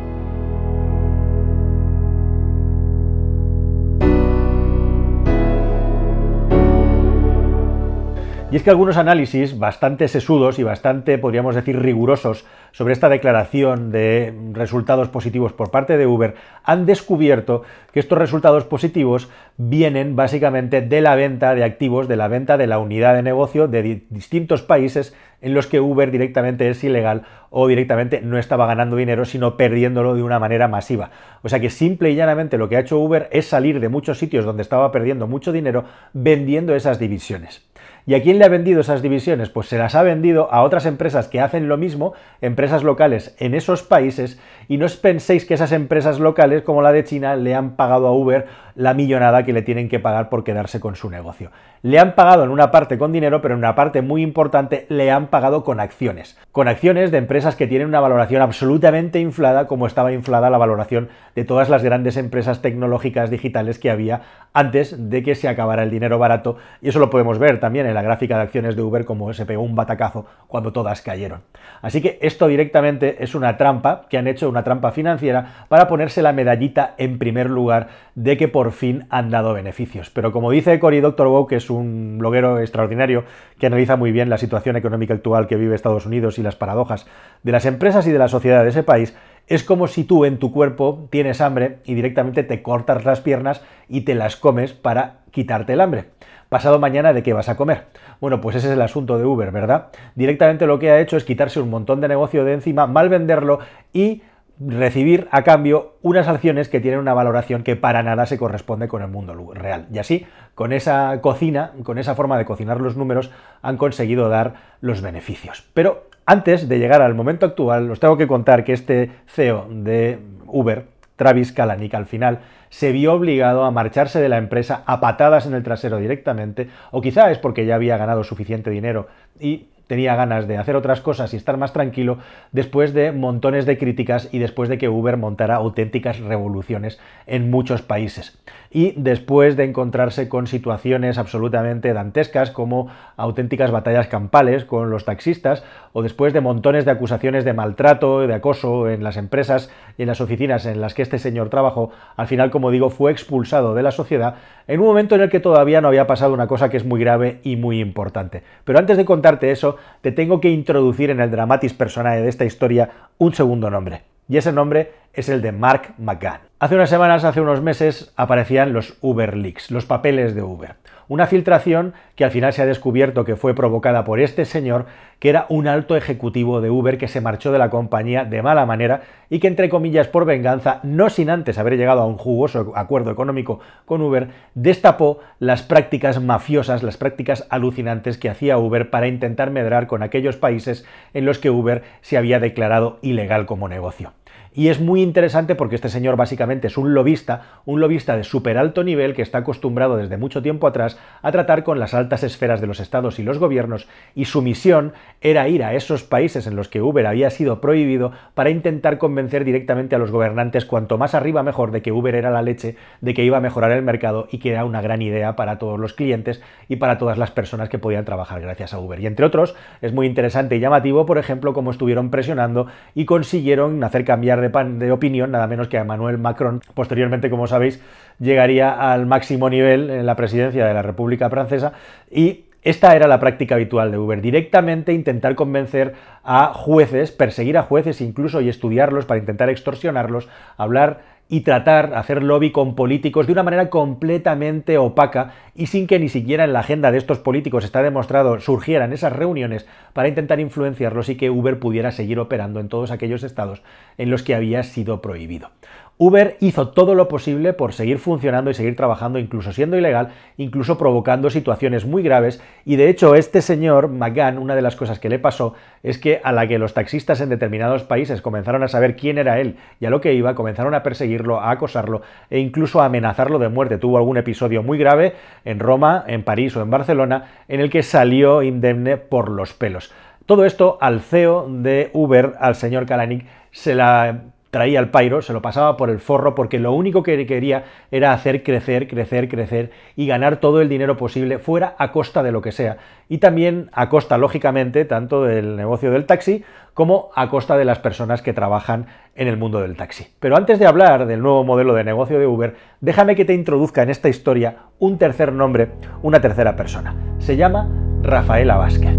Y 8.56 8.58
es 8.58 8.62
que 8.62 8.70
algunos 8.70 8.96
análisis 8.96 9.58
bastante 9.58 10.08
sesudos 10.08 10.58
y 10.58 10.62
bastante, 10.62 11.18
podríamos 11.18 11.54
decir, 11.54 11.78
rigurosos 11.78 12.46
sobre 12.72 12.94
esta 12.94 13.10
declaración 13.10 13.90
de 13.90 14.32
resultados 14.54 15.10
positivos 15.10 15.52
por 15.52 15.70
parte 15.70 15.98
de 15.98 16.06
Uber 16.06 16.36
han 16.64 16.86
descubierto 16.86 17.64
que 17.92 18.00
estos 18.00 18.16
resultados 18.16 18.64
positivos 18.64 19.28
vienen 19.58 20.16
básicamente 20.16 20.80
de 20.80 21.02
la 21.02 21.16
venta 21.16 21.54
de 21.54 21.64
activos, 21.64 22.08
de 22.08 22.16
la 22.16 22.28
venta 22.28 22.56
de 22.56 22.66
la 22.66 22.78
unidad 22.78 23.14
de 23.14 23.22
negocio 23.22 23.68
de 23.68 24.00
distintos 24.08 24.62
países 24.62 25.14
en 25.42 25.52
los 25.52 25.66
que 25.66 25.80
Uber 25.80 26.10
directamente 26.10 26.70
es 26.70 26.82
ilegal 26.82 27.24
o 27.50 27.66
directamente 27.66 28.22
no 28.22 28.38
estaba 28.38 28.64
ganando 28.64 28.96
dinero, 28.96 29.26
sino 29.26 29.58
perdiéndolo 29.58 30.14
de 30.14 30.22
una 30.22 30.38
manera 30.38 30.66
masiva. 30.66 31.10
O 31.42 31.50
sea 31.50 31.60
que 31.60 31.68
simple 31.68 32.10
y 32.10 32.14
llanamente 32.14 32.56
lo 32.56 32.70
que 32.70 32.78
ha 32.78 32.80
hecho 32.80 32.98
Uber 32.98 33.28
es 33.32 33.44
salir 33.44 33.80
de 33.80 33.90
muchos 33.90 34.18
sitios 34.18 34.46
donde 34.46 34.62
estaba 34.62 34.90
perdiendo 34.92 35.26
mucho 35.26 35.52
dinero 35.52 35.84
vendiendo 36.14 36.74
esas 36.74 36.98
divisiones. 36.98 37.65
¿Y 38.08 38.14
a 38.14 38.22
quién 38.22 38.38
le 38.38 38.44
ha 38.44 38.48
vendido 38.48 38.82
esas 38.82 39.02
divisiones? 39.02 39.50
Pues 39.50 39.66
se 39.66 39.78
las 39.78 39.96
ha 39.96 40.04
vendido 40.04 40.48
a 40.52 40.62
otras 40.62 40.86
empresas 40.86 41.26
que 41.26 41.40
hacen 41.40 41.66
lo 41.66 41.76
mismo, 41.76 42.14
empresas 42.40 42.84
locales 42.84 43.34
en 43.40 43.52
esos 43.52 43.82
países, 43.82 44.40
y 44.68 44.76
no 44.76 44.86
os 44.86 44.96
penséis 44.96 45.44
que 45.44 45.54
esas 45.54 45.72
empresas 45.72 46.20
locales 46.20 46.62
como 46.62 46.82
la 46.82 46.92
de 46.92 47.02
China 47.02 47.34
le 47.34 47.56
han 47.56 47.74
pagado 47.74 48.06
a 48.06 48.12
Uber 48.12 48.46
la 48.76 48.94
millonada 48.94 49.44
que 49.44 49.52
le 49.52 49.62
tienen 49.62 49.88
que 49.88 49.98
pagar 49.98 50.28
por 50.28 50.44
quedarse 50.44 50.78
con 50.78 50.94
su 50.94 51.10
negocio. 51.10 51.50
Le 51.86 52.00
han 52.00 52.16
pagado 52.16 52.42
en 52.42 52.50
una 52.50 52.72
parte 52.72 52.98
con 52.98 53.12
dinero, 53.12 53.40
pero 53.40 53.54
en 53.54 53.58
una 53.58 53.76
parte 53.76 54.02
muy 54.02 54.20
importante 54.20 54.86
le 54.88 55.12
han 55.12 55.28
pagado 55.28 55.62
con 55.62 55.78
acciones. 55.78 56.36
Con 56.50 56.66
acciones 56.66 57.12
de 57.12 57.18
empresas 57.18 57.54
que 57.54 57.68
tienen 57.68 57.86
una 57.86 58.00
valoración 58.00 58.42
absolutamente 58.42 59.20
inflada, 59.20 59.68
como 59.68 59.86
estaba 59.86 60.12
inflada 60.12 60.50
la 60.50 60.58
valoración 60.58 61.10
de 61.36 61.44
todas 61.44 61.68
las 61.68 61.84
grandes 61.84 62.16
empresas 62.16 62.60
tecnológicas 62.60 63.30
digitales 63.30 63.78
que 63.78 63.92
había 63.92 64.22
antes 64.52 65.10
de 65.10 65.22
que 65.22 65.36
se 65.36 65.46
acabara 65.46 65.84
el 65.84 65.92
dinero 65.92 66.18
barato. 66.18 66.56
Y 66.82 66.88
eso 66.88 66.98
lo 66.98 67.08
podemos 67.08 67.38
ver 67.38 67.60
también 67.60 67.86
en 67.86 67.94
la 67.94 68.02
gráfica 68.02 68.36
de 68.36 68.42
acciones 68.42 68.74
de 68.74 68.82
Uber, 68.82 69.04
como 69.04 69.32
se 69.32 69.46
pegó 69.46 69.62
un 69.62 69.76
batacazo 69.76 70.26
cuando 70.48 70.72
todas 70.72 71.02
cayeron. 71.02 71.42
Así 71.82 72.02
que 72.02 72.18
esto 72.20 72.48
directamente 72.48 73.22
es 73.22 73.36
una 73.36 73.56
trampa 73.56 74.06
que 74.10 74.18
han 74.18 74.26
hecho, 74.26 74.48
una 74.48 74.64
trampa 74.64 74.90
financiera, 74.90 75.66
para 75.68 75.86
ponerse 75.86 76.20
la 76.20 76.32
medallita 76.32 76.96
en 76.98 77.18
primer 77.18 77.48
lugar 77.48 77.90
de 78.16 78.36
que 78.36 78.48
por 78.48 78.72
fin 78.72 79.06
han 79.08 79.30
dado 79.30 79.54
beneficios. 79.54 80.10
Pero 80.10 80.32
como 80.32 80.50
dice 80.50 80.80
Cory 80.80 81.00
Doctorow, 81.00 81.46
que 81.46 81.56
es 81.56 81.70
un 81.70 81.75
bloguero 81.82 82.58
extraordinario 82.58 83.24
que 83.58 83.66
analiza 83.66 83.96
muy 83.96 84.12
bien 84.12 84.30
la 84.30 84.38
situación 84.38 84.76
económica 84.76 85.14
actual 85.14 85.46
que 85.46 85.56
vive 85.56 85.74
Estados 85.74 86.06
Unidos 86.06 86.38
y 86.38 86.42
las 86.42 86.56
paradojas 86.56 87.06
de 87.42 87.52
las 87.52 87.66
empresas 87.66 88.06
y 88.06 88.12
de 88.12 88.18
la 88.18 88.28
sociedad 88.28 88.62
de 88.62 88.70
ese 88.70 88.82
país, 88.82 89.16
es 89.46 89.62
como 89.62 89.86
si 89.86 90.04
tú 90.04 90.24
en 90.24 90.38
tu 90.38 90.52
cuerpo 90.52 91.08
tienes 91.10 91.40
hambre 91.40 91.78
y 91.84 91.94
directamente 91.94 92.42
te 92.42 92.62
cortas 92.62 93.04
las 93.04 93.20
piernas 93.20 93.62
y 93.88 94.02
te 94.02 94.14
las 94.14 94.36
comes 94.36 94.72
para 94.72 95.18
quitarte 95.30 95.74
el 95.74 95.80
hambre. 95.80 96.06
Pasado 96.48 96.78
mañana, 96.78 97.12
¿de 97.12 97.22
qué 97.22 97.32
vas 97.32 97.48
a 97.48 97.56
comer? 97.56 97.86
Bueno, 98.20 98.40
pues 98.40 98.56
ese 98.56 98.68
es 98.68 98.72
el 98.72 98.82
asunto 98.82 99.18
de 99.18 99.24
Uber, 99.24 99.50
¿verdad? 99.50 99.88
Directamente 100.14 100.66
lo 100.66 100.78
que 100.78 100.90
ha 100.90 101.00
hecho 101.00 101.16
es 101.16 101.24
quitarse 101.24 101.60
un 101.60 101.70
montón 101.70 102.00
de 102.00 102.08
negocio 102.08 102.44
de 102.44 102.54
encima, 102.54 102.86
mal 102.86 103.08
venderlo 103.08 103.58
y 103.92 104.22
recibir 104.58 105.28
a 105.30 105.42
cambio 105.42 105.94
unas 106.02 106.28
acciones 106.28 106.68
que 106.68 106.80
tienen 106.80 107.00
una 107.00 107.14
valoración 107.14 107.62
que 107.62 107.76
para 107.76 108.02
nada 108.02 108.26
se 108.26 108.38
corresponde 108.38 108.88
con 108.88 109.02
el 109.02 109.08
mundo 109.08 109.52
real. 109.54 109.86
Y 109.92 109.98
así, 109.98 110.26
con 110.54 110.72
esa 110.72 111.20
cocina, 111.20 111.72
con 111.82 111.98
esa 111.98 112.14
forma 112.14 112.38
de 112.38 112.44
cocinar 112.44 112.80
los 112.80 112.96
números, 112.96 113.30
han 113.62 113.76
conseguido 113.76 114.28
dar 114.28 114.54
los 114.80 115.02
beneficios. 115.02 115.68
Pero 115.74 116.08
antes 116.24 116.68
de 116.68 116.78
llegar 116.78 117.02
al 117.02 117.14
momento 117.14 117.46
actual, 117.46 117.90
os 117.90 118.00
tengo 118.00 118.16
que 118.16 118.26
contar 118.26 118.64
que 118.64 118.72
este 118.72 119.10
CEO 119.26 119.66
de 119.70 120.18
Uber, 120.46 120.86
Travis 121.16 121.52
Kalanick, 121.52 121.94
al 121.94 122.06
final 122.06 122.40
se 122.68 122.92
vio 122.92 123.14
obligado 123.14 123.64
a 123.64 123.70
marcharse 123.70 124.20
de 124.20 124.28
la 124.28 124.38
empresa 124.38 124.82
a 124.86 125.00
patadas 125.00 125.46
en 125.46 125.54
el 125.54 125.62
trasero 125.62 125.98
directamente, 125.98 126.68
o 126.90 127.00
quizá 127.00 127.30
es 127.30 127.38
porque 127.38 127.64
ya 127.64 127.74
había 127.74 127.96
ganado 127.96 128.24
suficiente 128.24 128.70
dinero 128.70 129.06
y 129.38 129.68
tenía 129.86 130.16
ganas 130.16 130.46
de 130.48 130.58
hacer 130.58 130.76
otras 130.76 131.00
cosas 131.00 131.32
y 131.32 131.36
estar 131.36 131.56
más 131.56 131.72
tranquilo 131.72 132.18
después 132.52 132.92
de 132.92 133.12
montones 133.12 133.66
de 133.66 133.78
críticas 133.78 134.28
y 134.32 134.38
después 134.38 134.68
de 134.68 134.78
que 134.78 134.88
Uber 134.88 135.16
montara 135.16 135.56
auténticas 135.56 136.20
revoluciones 136.20 136.98
en 137.26 137.50
muchos 137.50 137.82
países. 137.82 138.38
Y 138.76 138.92
después 138.94 139.56
de 139.56 139.64
encontrarse 139.64 140.28
con 140.28 140.46
situaciones 140.46 141.16
absolutamente 141.16 141.94
dantescas 141.94 142.50
como 142.50 142.88
auténticas 143.16 143.70
batallas 143.70 144.06
campales 144.06 144.66
con 144.66 144.90
los 144.90 145.06
taxistas 145.06 145.64
o 145.94 146.02
después 146.02 146.34
de 146.34 146.42
montones 146.42 146.84
de 146.84 146.90
acusaciones 146.90 147.46
de 147.46 147.54
maltrato, 147.54 148.26
de 148.26 148.34
acoso 148.34 148.90
en 148.90 149.02
las 149.02 149.16
empresas 149.16 149.70
y 149.96 150.02
en 150.02 150.08
las 150.08 150.20
oficinas 150.20 150.66
en 150.66 150.82
las 150.82 150.92
que 150.92 151.00
este 151.00 151.18
señor 151.18 151.48
trabajó, 151.48 151.90
al 152.16 152.26
final, 152.26 152.50
como 152.50 152.70
digo, 152.70 152.90
fue 152.90 153.12
expulsado 153.12 153.74
de 153.74 153.82
la 153.82 153.92
sociedad 153.92 154.34
en 154.66 154.80
un 154.80 154.86
momento 154.88 155.14
en 155.14 155.22
el 155.22 155.30
que 155.30 155.40
todavía 155.40 155.80
no 155.80 155.88
había 155.88 156.06
pasado 156.06 156.34
una 156.34 156.46
cosa 156.46 156.68
que 156.68 156.76
es 156.76 156.84
muy 156.84 157.00
grave 157.00 157.40
y 157.44 157.56
muy 157.56 157.80
importante. 157.80 158.42
Pero 158.64 158.78
antes 158.78 158.98
de 158.98 159.06
contarte 159.06 159.52
eso, 159.52 159.76
te 160.02 160.12
tengo 160.12 160.38
que 160.38 160.50
introducir 160.50 161.08
en 161.08 161.20
el 161.20 161.30
dramatis 161.30 161.72
personae 161.72 162.20
de 162.20 162.28
esta 162.28 162.44
historia 162.44 162.90
un 163.16 163.32
segundo 163.32 163.70
nombre. 163.70 164.02
Y 164.28 164.36
ese 164.36 164.52
nombre 164.52 164.92
es 165.12 165.28
el 165.28 165.42
de 165.42 165.52
Mark 165.52 165.94
McGann. 165.98 166.40
Hace 166.58 166.74
unas 166.74 166.90
semanas, 166.90 167.24
hace 167.24 167.40
unos 167.40 167.60
meses, 167.60 168.12
aparecían 168.16 168.72
los 168.72 168.96
Uber 169.00 169.36
Leaks, 169.36 169.70
los 169.70 169.86
papeles 169.86 170.34
de 170.34 170.42
Uber. 170.42 170.76
Una 171.08 171.26
filtración 171.26 171.94
que 172.16 172.24
al 172.24 172.30
final 172.32 172.52
se 172.52 172.62
ha 172.62 172.66
descubierto 172.66 173.24
que 173.24 173.36
fue 173.36 173.54
provocada 173.54 174.04
por 174.04 174.18
este 174.18 174.44
señor, 174.44 174.86
que 175.20 175.28
era 175.28 175.46
un 175.48 175.68
alto 175.68 175.96
ejecutivo 175.96 176.60
de 176.60 176.70
Uber 176.70 176.98
que 176.98 177.06
se 177.06 177.20
marchó 177.20 177.52
de 177.52 177.58
la 177.58 177.70
compañía 177.70 178.24
de 178.24 178.42
mala 178.42 178.66
manera 178.66 179.02
y 179.30 179.38
que, 179.38 179.46
entre 179.46 179.68
comillas, 179.68 180.08
por 180.08 180.24
venganza, 180.24 180.80
no 180.82 181.08
sin 181.08 181.30
antes 181.30 181.58
haber 181.58 181.76
llegado 181.76 182.00
a 182.00 182.06
un 182.06 182.16
jugoso 182.16 182.72
acuerdo 182.74 183.10
económico 183.10 183.60
con 183.84 184.02
Uber, 184.02 184.28
destapó 184.54 185.20
las 185.38 185.62
prácticas 185.62 186.20
mafiosas, 186.20 186.82
las 186.82 186.96
prácticas 186.96 187.46
alucinantes 187.50 188.18
que 188.18 188.28
hacía 188.28 188.58
Uber 188.58 188.90
para 188.90 189.06
intentar 189.06 189.50
medrar 189.50 189.86
con 189.86 190.02
aquellos 190.02 190.36
países 190.36 190.84
en 191.14 191.24
los 191.24 191.38
que 191.38 191.50
Uber 191.50 191.82
se 192.00 192.18
había 192.18 192.40
declarado 192.40 192.98
ilegal 193.02 193.46
como 193.46 193.68
negocio. 193.68 194.12
Y 194.56 194.68
es 194.68 194.80
muy 194.80 195.02
interesante 195.02 195.54
porque 195.54 195.74
este 195.74 195.90
señor 195.90 196.16
básicamente 196.16 196.68
es 196.68 196.78
un 196.78 196.94
lobista, 196.94 197.60
un 197.66 197.78
lobista 197.78 198.16
de 198.16 198.24
súper 198.24 198.56
alto 198.56 198.84
nivel 198.84 199.14
que 199.14 199.20
está 199.20 199.38
acostumbrado 199.38 199.98
desde 199.98 200.16
mucho 200.16 200.40
tiempo 200.40 200.66
atrás 200.66 200.98
a 201.20 201.30
tratar 201.30 201.62
con 201.62 201.78
las 201.78 201.92
altas 201.92 202.22
esferas 202.22 202.62
de 202.62 202.66
los 202.66 202.80
estados 202.80 203.18
y 203.18 203.22
los 203.22 203.38
gobiernos 203.38 203.86
y 204.14 204.24
su 204.24 204.40
misión 204.40 204.94
era 205.20 205.46
ir 205.48 205.62
a 205.62 205.74
esos 205.74 206.04
países 206.04 206.46
en 206.46 206.56
los 206.56 206.68
que 206.68 206.80
Uber 206.80 207.06
había 207.06 207.28
sido 207.28 207.60
prohibido 207.60 208.12
para 208.32 208.48
intentar 208.48 208.96
convencer 208.96 209.44
directamente 209.44 209.94
a 209.94 209.98
los 209.98 210.10
gobernantes 210.10 210.64
cuanto 210.64 210.96
más 210.96 211.14
arriba 211.14 211.42
mejor 211.42 211.70
de 211.70 211.82
que 211.82 211.92
Uber 211.92 212.14
era 212.14 212.30
la 212.30 212.40
leche, 212.40 212.76
de 213.02 213.12
que 213.12 213.24
iba 213.24 213.36
a 213.36 213.42
mejorar 213.42 213.72
el 213.72 213.82
mercado 213.82 214.26
y 214.30 214.38
que 214.38 214.52
era 214.52 214.64
una 214.64 214.80
gran 214.80 215.02
idea 215.02 215.36
para 215.36 215.58
todos 215.58 215.78
los 215.78 215.92
clientes 215.92 216.40
y 216.66 216.76
para 216.76 216.96
todas 216.96 217.18
las 217.18 217.30
personas 217.30 217.68
que 217.68 217.78
podían 217.78 218.06
trabajar 218.06 218.40
gracias 218.40 218.72
a 218.72 218.78
Uber. 218.78 219.00
Y 219.00 219.06
entre 219.06 219.26
otros, 219.26 219.54
es 219.82 219.92
muy 219.92 220.06
interesante 220.06 220.56
y 220.56 220.60
llamativo, 220.60 221.04
por 221.04 221.18
ejemplo, 221.18 221.52
cómo 221.52 221.70
estuvieron 221.70 222.10
presionando 222.10 222.68
y 222.94 223.04
consiguieron 223.04 223.84
hacer 223.84 224.04
de 224.34 224.48
de, 224.48 224.92
opinión, 224.92 225.30
nada 225.30 225.46
menos 225.46 225.68
que 225.68 225.78
a 225.78 225.82
Emmanuel 225.82 226.18
Macron. 226.18 226.60
Posteriormente, 226.74 227.30
como 227.30 227.46
sabéis, 227.46 227.80
llegaría 228.18 228.92
al 228.92 229.06
máximo 229.06 229.48
nivel 229.48 229.90
en 229.90 230.06
la 230.06 230.16
presidencia 230.16 230.66
de 230.66 230.74
la 230.74 230.82
República 230.82 231.30
Francesa 231.30 231.72
y 232.10 232.46
esta 232.66 232.96
era 232.96 233.06
la 233.06 233.20
práctica 233.20 233.54
habitual 233.54 233.92
de 233.92 233.98
Uber, 233.98 234.20
directamente 234.20 234.92
intentar 234.92 235.36
convencer 235.36 235.94
a 236.24 236.52
jueces, 236.52 237.12
perseguir 237.12 237.56
a 237.58 237.62
jueces 237.62 238.00
incluso 238.00 238.40
y 238.40 238.48
estudiarlos 238.48 239.06
para 239.06 239.20
intentar 239.20 239.50
extorsionarlos, 239.50 240.28
hablar 240.56 241.02
y 241.28 241.40
tratar, 241.40 241.94
hacer 241.94 242.22
lobby 242.22 242.52
con 242.52 242.74
políticos 242.74 243.26
de 243.26 243.32
una 243.32 243.42
manera 243.42 243.68
completamente 243.68 244.78
opaca 244.78 245.34
y 245.54 245.66
sin 245.66 245.86
que 245.86 245.98
ni 245.98 246.08
siquiera 246.08 246.44
en 246.44 246.52
la 246.52 246.60
agenda 246.60 246.92
de 246.92 246.98
estos 246.98 247.18
políticos 247.18 247.64
está 247.64 247.82
demostrado 247.82 248.38
surgieran 248.40 248.92
esas 248.92 249.12
reuniones 249.12 249.66
para 249.92 250.08
intentar 250.08 250.38
influenciarlos 250.38 251.08
y 251.08 251.16
que 251.16 251.30
Uber 251.30 251.58
pudiera 251.58 251.90
seguir 251.90 252.20
operando 252.20 252.60
en 252.60 252.68
todos 252.68 252.90
aquellos 252.90 253.24
estados 253.24 253.62
en 253.98 254.10
los 254.10 254.22
que 254.22 254.34
había 254.34 254.62
sido 254.62 255.02
prohibido. 255.02 255.50
Uber 255.98 256.36
hizo 256.40 256.68
todo 256.68 256.94
lo 256.94 257.08
posible 257.08 257.54
por 257.54 257.72
seguir 257.72 257.98
funcionando 257.98 258.50
y 258.50 258.54
seguir 258.54 258.76
trabajando, 258.76 259.18
incluso 259.18 259.52
siendo 259.52 259.78
ilegal, 259.78 260.10
incluso 260.36 260.76
provocando 260.76 261.30
situaciones 261.30 261.86
muy 261.86 262.02
graves. 262.02 262.42
Y 262.66 262.76
de 262.76 262.90
hecho, 262.90 263.14
este 263.14 263.40
señor 263.40 263.88
McGann, 263.88 264.36
una 264.36 264.54
de 264.54 264.60
las 264.60 264.76
cosas 264.76 264.98
que 264.98 265.08
le 265.08 265.18
pasó 265.18 265.54
es 265.82 265.96
que 265.96 266.20
a 266.22 266.32
la 266.32 266.46
que 266.46 266.58
los 266.58 266.74
taxistas 266.74 267.22
en 267.22 267.30
determinados 267.30 267.82
países 267.84 268.20
comenzaron 268.20 268.62
a 268.62 268.68
saber 268.68 268.94
quién 268.94 269.16
era 269.16 269.40
él 269.40 269.56
y 269.80 269.86
a 269.86 269.90
lo 269.90 270.02
que 270.02 270.12
iba, 270.12 270.34
comenzaron 270.34 270.74
a 270.74 270.82
perseguirlo, 270.82 271.40
a 271.40 271.50
acosarlo 271.50 272.02
e 272.28 272.40
incluso 272.40 272.82
a 272.82 272.86
amenazarlo 272.86 273.38
de 273.38 273.48
muerte. 273.48 273.78
Tuvo 273.78 273.96
algún 273.96 274.18
episodio 274.18 274.62
muy 274.62 274.76
grave 274.76 275.14
en 275.46 275.60
Roma, 275.60 276.04
en 276.06 276.24
París 276.24 276.54
o 276.58 276.62
en 276.62 276.68
Barcelona, 276.68 277.24
en 277.48 277.60
el 277.60 277.70
que 277.70 277.82
salió 277.82 278.42
indemne 278.42 278.98
por 278.98 279.30
los 279.30 279.54
pelos. 279.54 279.94
Todo 280.26 280.44
esto 280.44 280.76
al 280.82 281.00
CEO 281.00 281.46
de 281.48 281.88
Uber, 281.94 282.34
al 282.38 282.54
señor 282.54 282.84
Kalanick, 282.84 283.24
se 283.50 283.74
la 283.74 284.24
traía 284.56 284.80
el 284.80 284.88
pairo, 284.88 285.20
se 285.20 285.34
lo 285.34 285.42
pasaba 285.42 285.76
por 285.76 285.90
el 285.90 285.98
forro, 285.98 286.34
porque 286.34 286.58
lo 286.58 286.72
único 286.72 287.02
que 287.02 287.26
quería 287.26 287.64
era 287.90 288.14
hacer 288.14 288.42
crecer, 288.42 288.88
crecer, 288.88 289.28
crecer 289.28 289.70
y 289.96 290.06
ganar 290.06 290.38
todo 290.38 290.62
el 290.62 290.70
dinero 290.70 290.96
posible, 290.96 291.38
fuera 291.38 291.76
a 291.78 291.92
costa 291.92 292.22
de 292.22 292.32
lo 292.32 292.40
que 292.40 292.52
sea. 292.52 292.78
Y 293.10 293.18
también 293.18 293.68
a 293.74 293.90
costa, 293.90 294.16
lógicamente, 294.16 294.86
tanto 294.86 295.24
del 295.24 295.56
negocio 295.56 295.90
del 295.90 296.06
taxi 296.06 296.42
como 296.72 297.10
a 297.14 297.28
costa 297.28 297.58
de 297.58 297.66
las 297.66 297.80
personas 297.80 298.22
que 298.22 298.32
trabajan 298.32 298.86
en 299.14 299.28
el 299.28 299.36
mundo 299.36 299.60
del 299.60 299.76
taxi. 299.76 300.06
Pero 300.20 300.38
antes 300.38 300.58
de 300.58 300.66
hablar 300.66 301.06
del 301.06 301.20
nuevo 301.20 301.44
modelo 301.44 301.74
de 301.74 301.84
negocio 301.84 302.18
de 302.18 302.26
Uber, 302.26 302.56
déjame 302.80 303.14
que 303.14 303.26
te 303.26 303.34
introduzca 303.34 303.82
en 303.82 303.90
esta 303.90 304.08
historia 304.08 304.56
un 304.78 304.96
tercer 304.96 305.34
nombre, 305.34 305.72
una 306.00 306.22
tercera 306.22 306.56
persona. 306.56 306.94
Se 307.18 307.36
llama 307.36 307.68
Rafaela 308.02 308.56
Vázquez. 308.56 308.96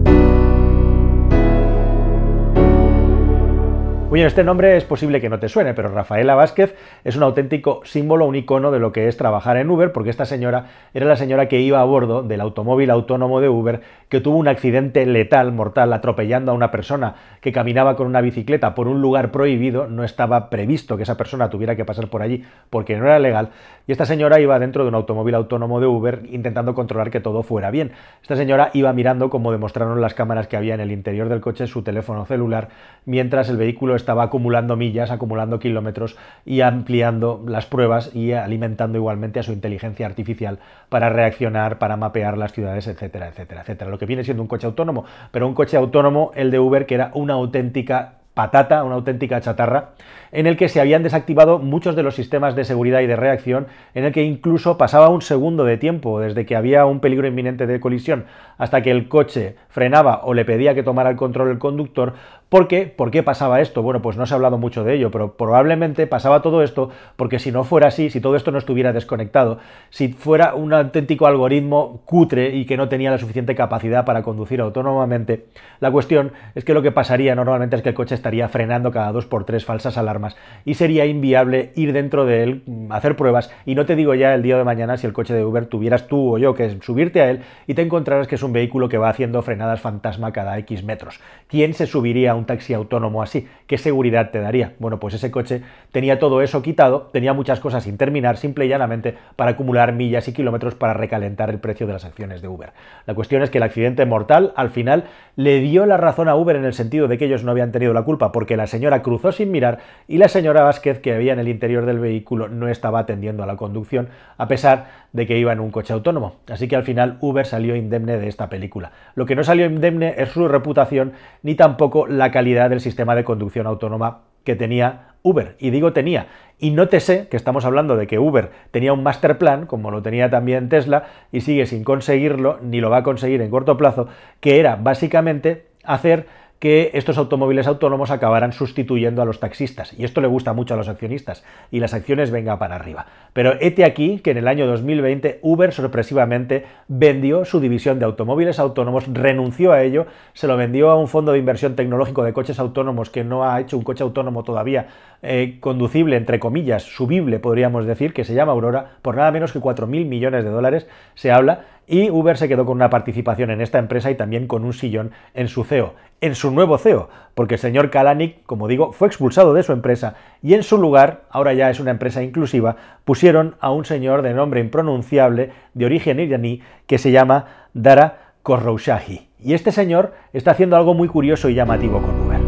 Muy 4.09 4.19
bien, 4.19 4.27
este 4.27 4.45
nombre 4.45 4.77
es 4.77 4.85
posible 4.85 5.19
que 5.19 5.27
no 5.27 5.37
te 5.37 5.49
suene, 5.49 5.73
pero 5.73 5.89
Rafaela 5.89 6.33
Vázquez 6.33 6.77
es 7.03 7.17
un 7.17 7.23
auténtico 7.23 7.81
símbolo, 7.83 8.25
un 8.25 8.37
icono 8.37 8.71
de 8.71 8.79
lo 8.79 8.93
que 8.93 9.09
es 9.09 9.17
trabajar 9.17 9.57
en 9.57 9.69
Uber, 9.69 9.91
porque 9.91 10.09
esta 10.09 10.23
señora 10.23 10.67
era 10.93 11.05
la 11.05 11.17
señora 11.17 11.49
que 11.49 11.59
iba 11.59 11.81
a 11.81 11.83
bordo 11.83 12.23
del 12.23 12.39
automóvil 12.39 12.89
autónomo 12.89 13.41
de 13.41 13.49
Uber, 13.49 13.81
que 14.07 14.21
tuvo 14.21 14.37
un 14.37 14.47
accidente 14.47 15.05
letal, 15.05 15.51
mortal, 15.51 15.91
atropellando 15.91 16.53
a 16.53 16.55
una 16.55 16.71
persona 16.71 17.15
que 17.41 17.51
caminaba 17.51 17.97
con 17.97 18.07
una 18.07 18.21
bicicleta 18.21 18.75
por 18.75 18.87
un 18.87 19.01
lugar 19.01 19.29
prohibido, 19.29 19.87
no 19.87 20.05
estaba 20.05 20.49
previsto 20.49 20.95
que 20.95 21.03
esa 21.03 21.17
persona 21.17 21.49
tuviera 21.49 21.75
que 21.75 21.83
pasar 21.83 22.07
por 22.07 22.21
allí 22.21 22.45
porque 22.69 22.95
no 22.95 23.07
era 23.07 23.19
legal, 23.19 23.49
y 23.87 23.91
esta 23.91 24.05
señora 24.05 24.39
iba 24.39 24.57
dentro 24.57 24.83
de 24.83 24.89
un 24.89 24.95
automóvil 24.95 25.35
autónomo 25.35 25.81
de 25.81 25.87
Uber 25.87 26.21
intentando 26.31 26.73
controlar 26.75 27.11
que 27.11 27.19
todo 27.19 27.43
fuera 27.43 27.71
bien. 27.71 27.91
Esta 28.21 28.37
señora 28.37 28.71
iba 28.73 28.93
mirando, 28.93 29.29
como 29.29 29.51
demostraron 29.51 29.99
las 29.99 30.13
cámaras 30.13 30.47
que 30.47 30.55
había 30.55 30.75
en 30.75 30.79
el 30.79 30.93
interior 30.93 31.27
del 31.27 31.41
coche, 31.41 31.67
su 31.67 31.81
teléfono 31.81 32.25
celular, 32.25 32.69
mientras 33.03 33.49
el 33.49 33.57
vehículo 33.57 33.96
estaba 33.97 34.23
acumulando 34.23 34.77
millas, 34.77 35.11
acumulando 35.11 35.59
kilómetros 35.59 36.15
y 36.45 36.61
ampliando 36.61 37.43
las 37.47 37.65
pruebas 37.65 38.15
y 38.15 38.31
alimentando 38.31 38.97
igualmente 38.97 39.39
a 39.39 39.43
su 39.43 39.51
inteligencia 39.51 40.05
artificial 40.05 40.59
para 40.89 41.09
reaccionar, 41.09 41.77
para 41.77 41.97
mapear 41.97 42.37
las 42.37 42.53
ciudades, 42.53 42.87
etcétera, 42.87 43.27
etcétera, 43.27 43.61
etcétera. 43.61 43.91
Lo 43.91 43.97
que 43.97 44.05
viene 44.05 44.23
siendo 44.23 44.41
un 44.41 44.47
coche 44.47 44.67
autónomo, 44.67 45.03
pero 45.31 45.47
un 45.47 45.53
coche 45.53 45.75
autónomo, 45.75 46.31
el 46.35 46.51
de 46.51 46.59
Uber, 46.59 46.85
que 46.85 46.95
era 46.95 47.11
una 47.13 47.33
auténtica 47.33 48.13
patata, 48.37 48.83
una 48.83 48.93
auténtica 48.93 49.41
chatarra, 49.41 49.93
en 50.31 50.45
el 50.45 50.57
que 50.57 50.69
se 50.69 50.79
habían 50.79 51.01
desactivado 51.01 51.57
muchos 51.57 51.95
de 51.95 52.03
los 52.03 52.13
sistemas 52.13 52.55
de 52.55 52.65
seguridad 52.65 52.99
y 52.99 53.07
de 53.07 53.15
reacción, 53.15 53.65
en 53.95 54.05
el 54.05 54.13
que 54.13 54.21
incluso 54.21 54.77
pasaba 54.77 55.09
un 55.09 55.23
segundo 55.23 55.65
de 55.65 55.77
tiempo 55.77 56.19
desde 56.19 56.45
que 56.45 56.55
había 56.55 56.85
un 56.85 56.99
peligro 56.99 57.27
inminente 57.27 57.65
de 57.65 57.79
colisión 57.79 58.25
hasta 58.59 58.83
que 58.83 58.91
el 58.91 59.07
coche 59.07 59.55
frenaba 59.69 60.21
o 60.23 60.35
le 60.35 60.45
pedía 60.45 60.75
que 60.75 60.83
tomara 60.83 61.09
el 61.09 61.15
control 61.15 61.49
el 61.49 61.57
conductor, 61.57 62.13
¿Por 62.49 62.69
qué? 62.69 62.85
¿Por 62.85 63.11
qué 63.11 63.23
pasaba 63.23 63.59
esto? 63.59 63.81
Bueno, 63.81 64.01
pues 64.01 64.15
no 64.15 64.25
se 64.25 64.33
ha 64.33 64.35
hablado 64.35 64.57
mucho 64.57 64.85
de 64.85 64.93
ello, 64.93 65.11
pero 65.11 65.33
probablemente 65.33 66.07
pasaba 66.07 66.41
todo 66.41 66.63
esto 66.63 66.89
porque 67.17 67.39
si 67.39 67.51
no 67.51 67.65
fuera 67.65 67.89
así, 67.89 68.09
si 68.09 68.21
todo 68.21 68.37
esto 68.37 68.51
no 68.51 68.57
estuviera 68.57 68.93
desconectado, 68.93 69.59
si 69.89 70.07
fuera 70.07 70.55
un 70.55 70.71
auténtico 70.71 71.27
algoritmo 71.27 71.99
cutre 72.05 72.55
y 72.55 72.65
que 72.65 72.77
no 72.77 72.87
tenía 72.87 73.11
la 73.11 73.17
suficiente 73.17 73.53
capacidad 73.53 74.05
para 74.05 74.23
conducir 74.23 74.61
autónomamente, 74.61 75.47
la 75.81 75.91
cuestión 75.91 76.31
es 76.55 76.63
que 76.63 76.73
lo 76.73 76.81
que 76.81 76.93
pasaría 76.93 77.35
normalmente 77.35 77.75
es 77.75 77.81
que 77.81 77.89
el 77.89 77.95
coche 77.95 78.15
estaría 78.15 78.47
frenando 78.47 78.91
cada 78.91 79.11
dos 79.11 79.25
por 79.25 79.43
tres 79.43 79.65
falsas 79.65 79.97
alarmas 79.97 80.37
y 80.63 80.75
sería 80.75 81.05
inviable 81.05 81.73
ir 81.75 81.91
dentro 81.91 82.25
de 82.25 82.43
él, 82.43 82.63
mm, 82.65 82.93
hacer 82.93 83.17
pruebas 83.17 83.51
y 83.65 83.75
no 83.75 83.85
te 83.85 83.97
digo 83.97 84.15
ya 84.15 84.33
el 84.33 84.41
día 84.41 84.57
de 84.57 84.63
mañana 84.63 84.95
si 84.95 85.05
el 85.05 85.11
coche 85.11 85.33
de 85.33 85.43
Uber 85.43 85.65
tuvieras 85.65 86.07
tú 86.07 86.35
o 86.35 86.37
yo 86.37 86.53
que 86.53 86.77
subirte 86.79 87.19
a 87.19 87.29
él 87.29 87.41
y 87.67 87.73
te 87.73 87.81
encontrarás 87.81 88.25
que 88.25 88.35
es 88.35 88.43
un 88.43 88.53
vehículo 88.53 88.87
que 88.87 88.97
va 88.97 89.09
haciendo 89.09 89.41
frenadas 89.41 89.81
fantasma 89.81 90.31
cada 90.31 90.57
X 90.59 90.85
metros. 90.85 91.19
¿Quién 91.49 91.73
se 91.73 91.87
subiría 91.87 92.37
un 92.38 92.46
taxi 92.46 92.74
autónomo 92.74 93.22
así? 93.22 93.48
¿Qué 93.67 93.77
seguridad 93.77 94.32
te 94.32 94.39
daría? 94.39 94.74
Bueno, 94.79 95.00
pues 95.00 95.13
ese 95.13 95.32
coche 95.32 95.62
tenía 95.91 96.20
todo 96.20 96.41
eso 96.41 96.62
quitado, 96.62 97.10
tenía 97.12 97.34
muchas 97.34 97.60
cosas 97.60 97.84
sin 97.84 97.98
terminar, 97.98 98.38
simple 98.38 98.65
y 98.65 98.70
llanamente 98.70 99.15
para 99.36 99.51
acumular 99.51 99.94
millas 99.94 100.27
y 100.27 100.34
kilómetros 100.34 100.75
para 100.75 100.94
recalentar 100.94 101.50
el 101.50 101.60
precio 101.60 101.88
de 101.88 101.94
las 101.94 102.06
acciones 102.06 102.41
de 102.41 102.48
Uber. 102.48 102.72
La 103.06 103.13
cuestión 103.13 103.41
es 103.41 103.50
que 103.50 103.58
el 103.58 103.63
accidente 103.63 104.06
mortal 104.06 104.53
al 104.56 104.70
final 104.70 105.06
le 105.36 105.60
dio 105.60 105.86
la 105.86 105.98
razón 105.98 106.29
a 106.29 106.36
Uber 106.36 106.56
en 106.56 106.65
el 106.65 106.74
sentido 106.74 107.08
de 107.08 107.17
que 107.17 107.25
ellos 107.25 107.44
no 107.44 107.51
habían 107.51 107.72
tenido 107.72 107.94
la 107.94 108.03
culpa 108.03 108.32
porque 108.32 108.58
la 108.58 108.67
señora 108.67 109.01
cruzó 109.01 109.32
sin 109.32 109.51
mirar 109.51 109.79
y 110.08 110.17
la 110.17 110.27
señora 110.27 110.63
Vázquez 110.63 111.00
que 111.00 111.13
había 111.13 111.34
en 111.34 111.39
el 111.39 111.48
interior 111.48 111.86
del 111.86 112.00
vehículo 112.00 112.48
no 112.48 112.67
estaba 112.67 113.00
atendiendo 113.00 113.44
a 113.44 113.46
la 113.48 113.56
conducción 113.56 114.10
a 114.38 114.48
pesar 114.48 115.08
de 115.13 115.25
que 115.25 115.38
iba 115.38 115.51
en 115.51 115.60
un 115.60 115.72
coche 115.72 115.94
autónomo. 115.94 116.36
Así 116.50 116.67
que 116.67 116.75
al 116.75 116.84
final 116.84 117.17
Uber 117.22 117.46
salió 117.46 117.75
indemne 117.75 118.17
de 118.17 118.27
esta 118.27 118.50
película. 118.50 118.91
Lo 119.15 119.25
que 119.25 119.36
no 119.36 119.44
salió 119.44 119.65
indemne 119.65 120.15
es 120.17 120.29
su 120.29 120.48
reputación 120.48 121.13
ni 121.44 121.56
tampoco 121.56 122.08
la 122.08 122.26
calidad 122.31 122.69
del 122.69 122.81
sistema 122.81 123.15
de 123.15 123.24
conducción 123.24 123.67
autónoma 123.67 124.22
que 124.43 124.55
tenía 124.55 125.15
Uber. 125.24 125.55
Y 125.60 125.72
digo 125.72 125.93
tenía. 125.93 126.27
Y 126.57 126.72
nótese 126.72 127.27
que 127.27 127.38
estamos 127.38 127.65
hablando 127.65 127.98
de 127.98 128.07
que 128.07 128.17
Uber 128.17 128.51
tenía 128.72 128.93
un 128.93 129.03
master 129.03 129.38
plan, 129.38 129.65
como 129.65 129.91
lo 129.91 130.01
tenía 130.01 130.29
también 130.29 130.69
Tesla, 130.69 131.05
y 131.31 131.41
sigue 131.41 131.65
sin 131.65 131.84
conseguirlo, 131.84 132.60
ni 132.62 132.79
lo 132.79 132.89
va 132.89 132.98
a 132.98 133.03
conseguir 133.03 133.41
en 133.41 133.50
corto 133.50 133.77
plazo, 133.77 134.07
que 134.39 134.60
era 134.60 134.75
básicamente 134.75 135.67
hacer 135.84 136.27
que 136.59 136.91
estos 136.93 137.17
automóviles 137.17 137.67
autónomos 137.67 138.09
acabarán 138.09 138.51
sustituyendo 138.51 139.21
a 139.21 139.25
los 139.25 139.39
taxistas. 139.39 139.93
Y 139.97 140.05
esto 140.05 140.21
le 140.21 140.27
gusta 140.27 140.53
mucho 140.53 140.73
a 140.73 140.77
los 140.77 140.87
accionistas. 140.87 141.43
Y 141.71 141.79
las 141.79 141.93
acciones 141.93 142.31
venga 142.31 142.57
para 142.57 142.75
arriba. 142.75 143.05
Pero 143.33 143.53
hete 143.59 143.85
aquí 143.85 144.19
que 144.19 144.31
en 144.31 144.37
el 144.37 144.47
año 144.47 144.65
2020 144.65 145.39
Uber 145.43 145.71
sorpresivamente 145.71 146.65
vendió 146.87 147.45
su 147.45 147.59
división 147.59 147.99
de 147.99 148.05
automóviles 148.05 148.59
autónomos, 148.59 149.05
renunció 149.07 149.71
a 149.71 149.83
ello, 149.83 150.07
se 150.33 150.47
lo 150.47 150.57
vendió 150.57 150.89
a 150.89 150.95
un 150.97 151.07
fondo 151.07 151.31
de 151.31 151.39
inversión 151.39 151.75
tecnológico 151.75 152.23
de 152.23 152.33
coches 152.33 152.59
autónomos 152.59 153.09
que 153.09 153.23
no 153.23 153.47
ha 153.47 153.59
hecho 153.59 153.77
un 153.77 153.83
coche 153.83 154.03
autónomo 154.03 154.43
todavía 154.43 154.87
eh, 155.21 155.57
conducible, 155.59 156.15
entre 156.15 156.39
comillas, 156.39 156.83
subible, 156.83 157.39
podríamos 157.39 157.85
decir, 157.85 158.13
que 158.13 158.23
se 158.23 158.33
llama 158.33 158.51
Aurora, 158.51 158.97
por 159.01 159.15
nada 159.15 159.31
menos 159.31 159.51
que 159.51 159.59
4.000 159.59 160.05
millones 160.05 160.43
de 160.43 160.49
dólares 160.49 160.87
se 161.15 161.31
habla 161.31 161.65
y 161.88 162.10
Uber 162.10 162.38
se 162.38 162.48
quedó 162.48 162.65
con 162.65 162.75
una 162.75 162.89
participación 162.89 163.50
en 163.50 163.62
esta 163.62 163.79
empresa 163.79 164.12
y 164.12 164.15
también 164.15 164.46
con 164.46 164.65
un 164.65 164.74
sillón 164.74 165.12
en 165.34 165.48
su 165.48 165.63
CEO, 165.63 165.94
en 166.20 166.36
su 166.36 166.51
nuevo 166.51 166.77
CEO, 166.77 167.10
porque 167.34 167.56
el 167.56 167.60
señor 167.60 167.89
Kalanick, 167.89 168.44
como 168.46 168.67
digo, 168.67 168.91
fue 168.91 169.08
expulsado 169.08 169.53
de 169.53 169.63
su 169.63 169.72
empresa 169.72 170.15
y 170.44 170.53
en 170.53 170.63
su 170.63 170.77
lugar, 170.77 171.24
ahora 171.29 171.53
ya 171.53 171.70
es 171.70 171.79
una 171.79 171.91
empresa 171.91 172.22
inclusiva, 172.22 172.75
pusieron 173.06 173.56
a 173.62 173.72
un 173.72 173.86
señor 173.86 174.22
de 174.22 174.34
nombre 174.34 174.60
impronunciable, 174.60 175.51
de 175.74 175.86
origen 175.86 176.20
iraní, 176.20 176.62
que 176.86 176.98
se 176.98 177.12
llama 177.12 177.46
Dara 177.74 178.34
Khosrowshahi. 178.44 179.29
Y 179.39 179.53
este 179.53 179.72
señor 179.72 180.13
está 180.34 180.51
haciendo 180.51 180.75
algo 180.75 180.94
muy 180.94 181.08
curioso 181.08 181.48
y 181.48 181.53
llamativo 181.53 182.01
con 182.01 182.20
Uber. 182.22 182.46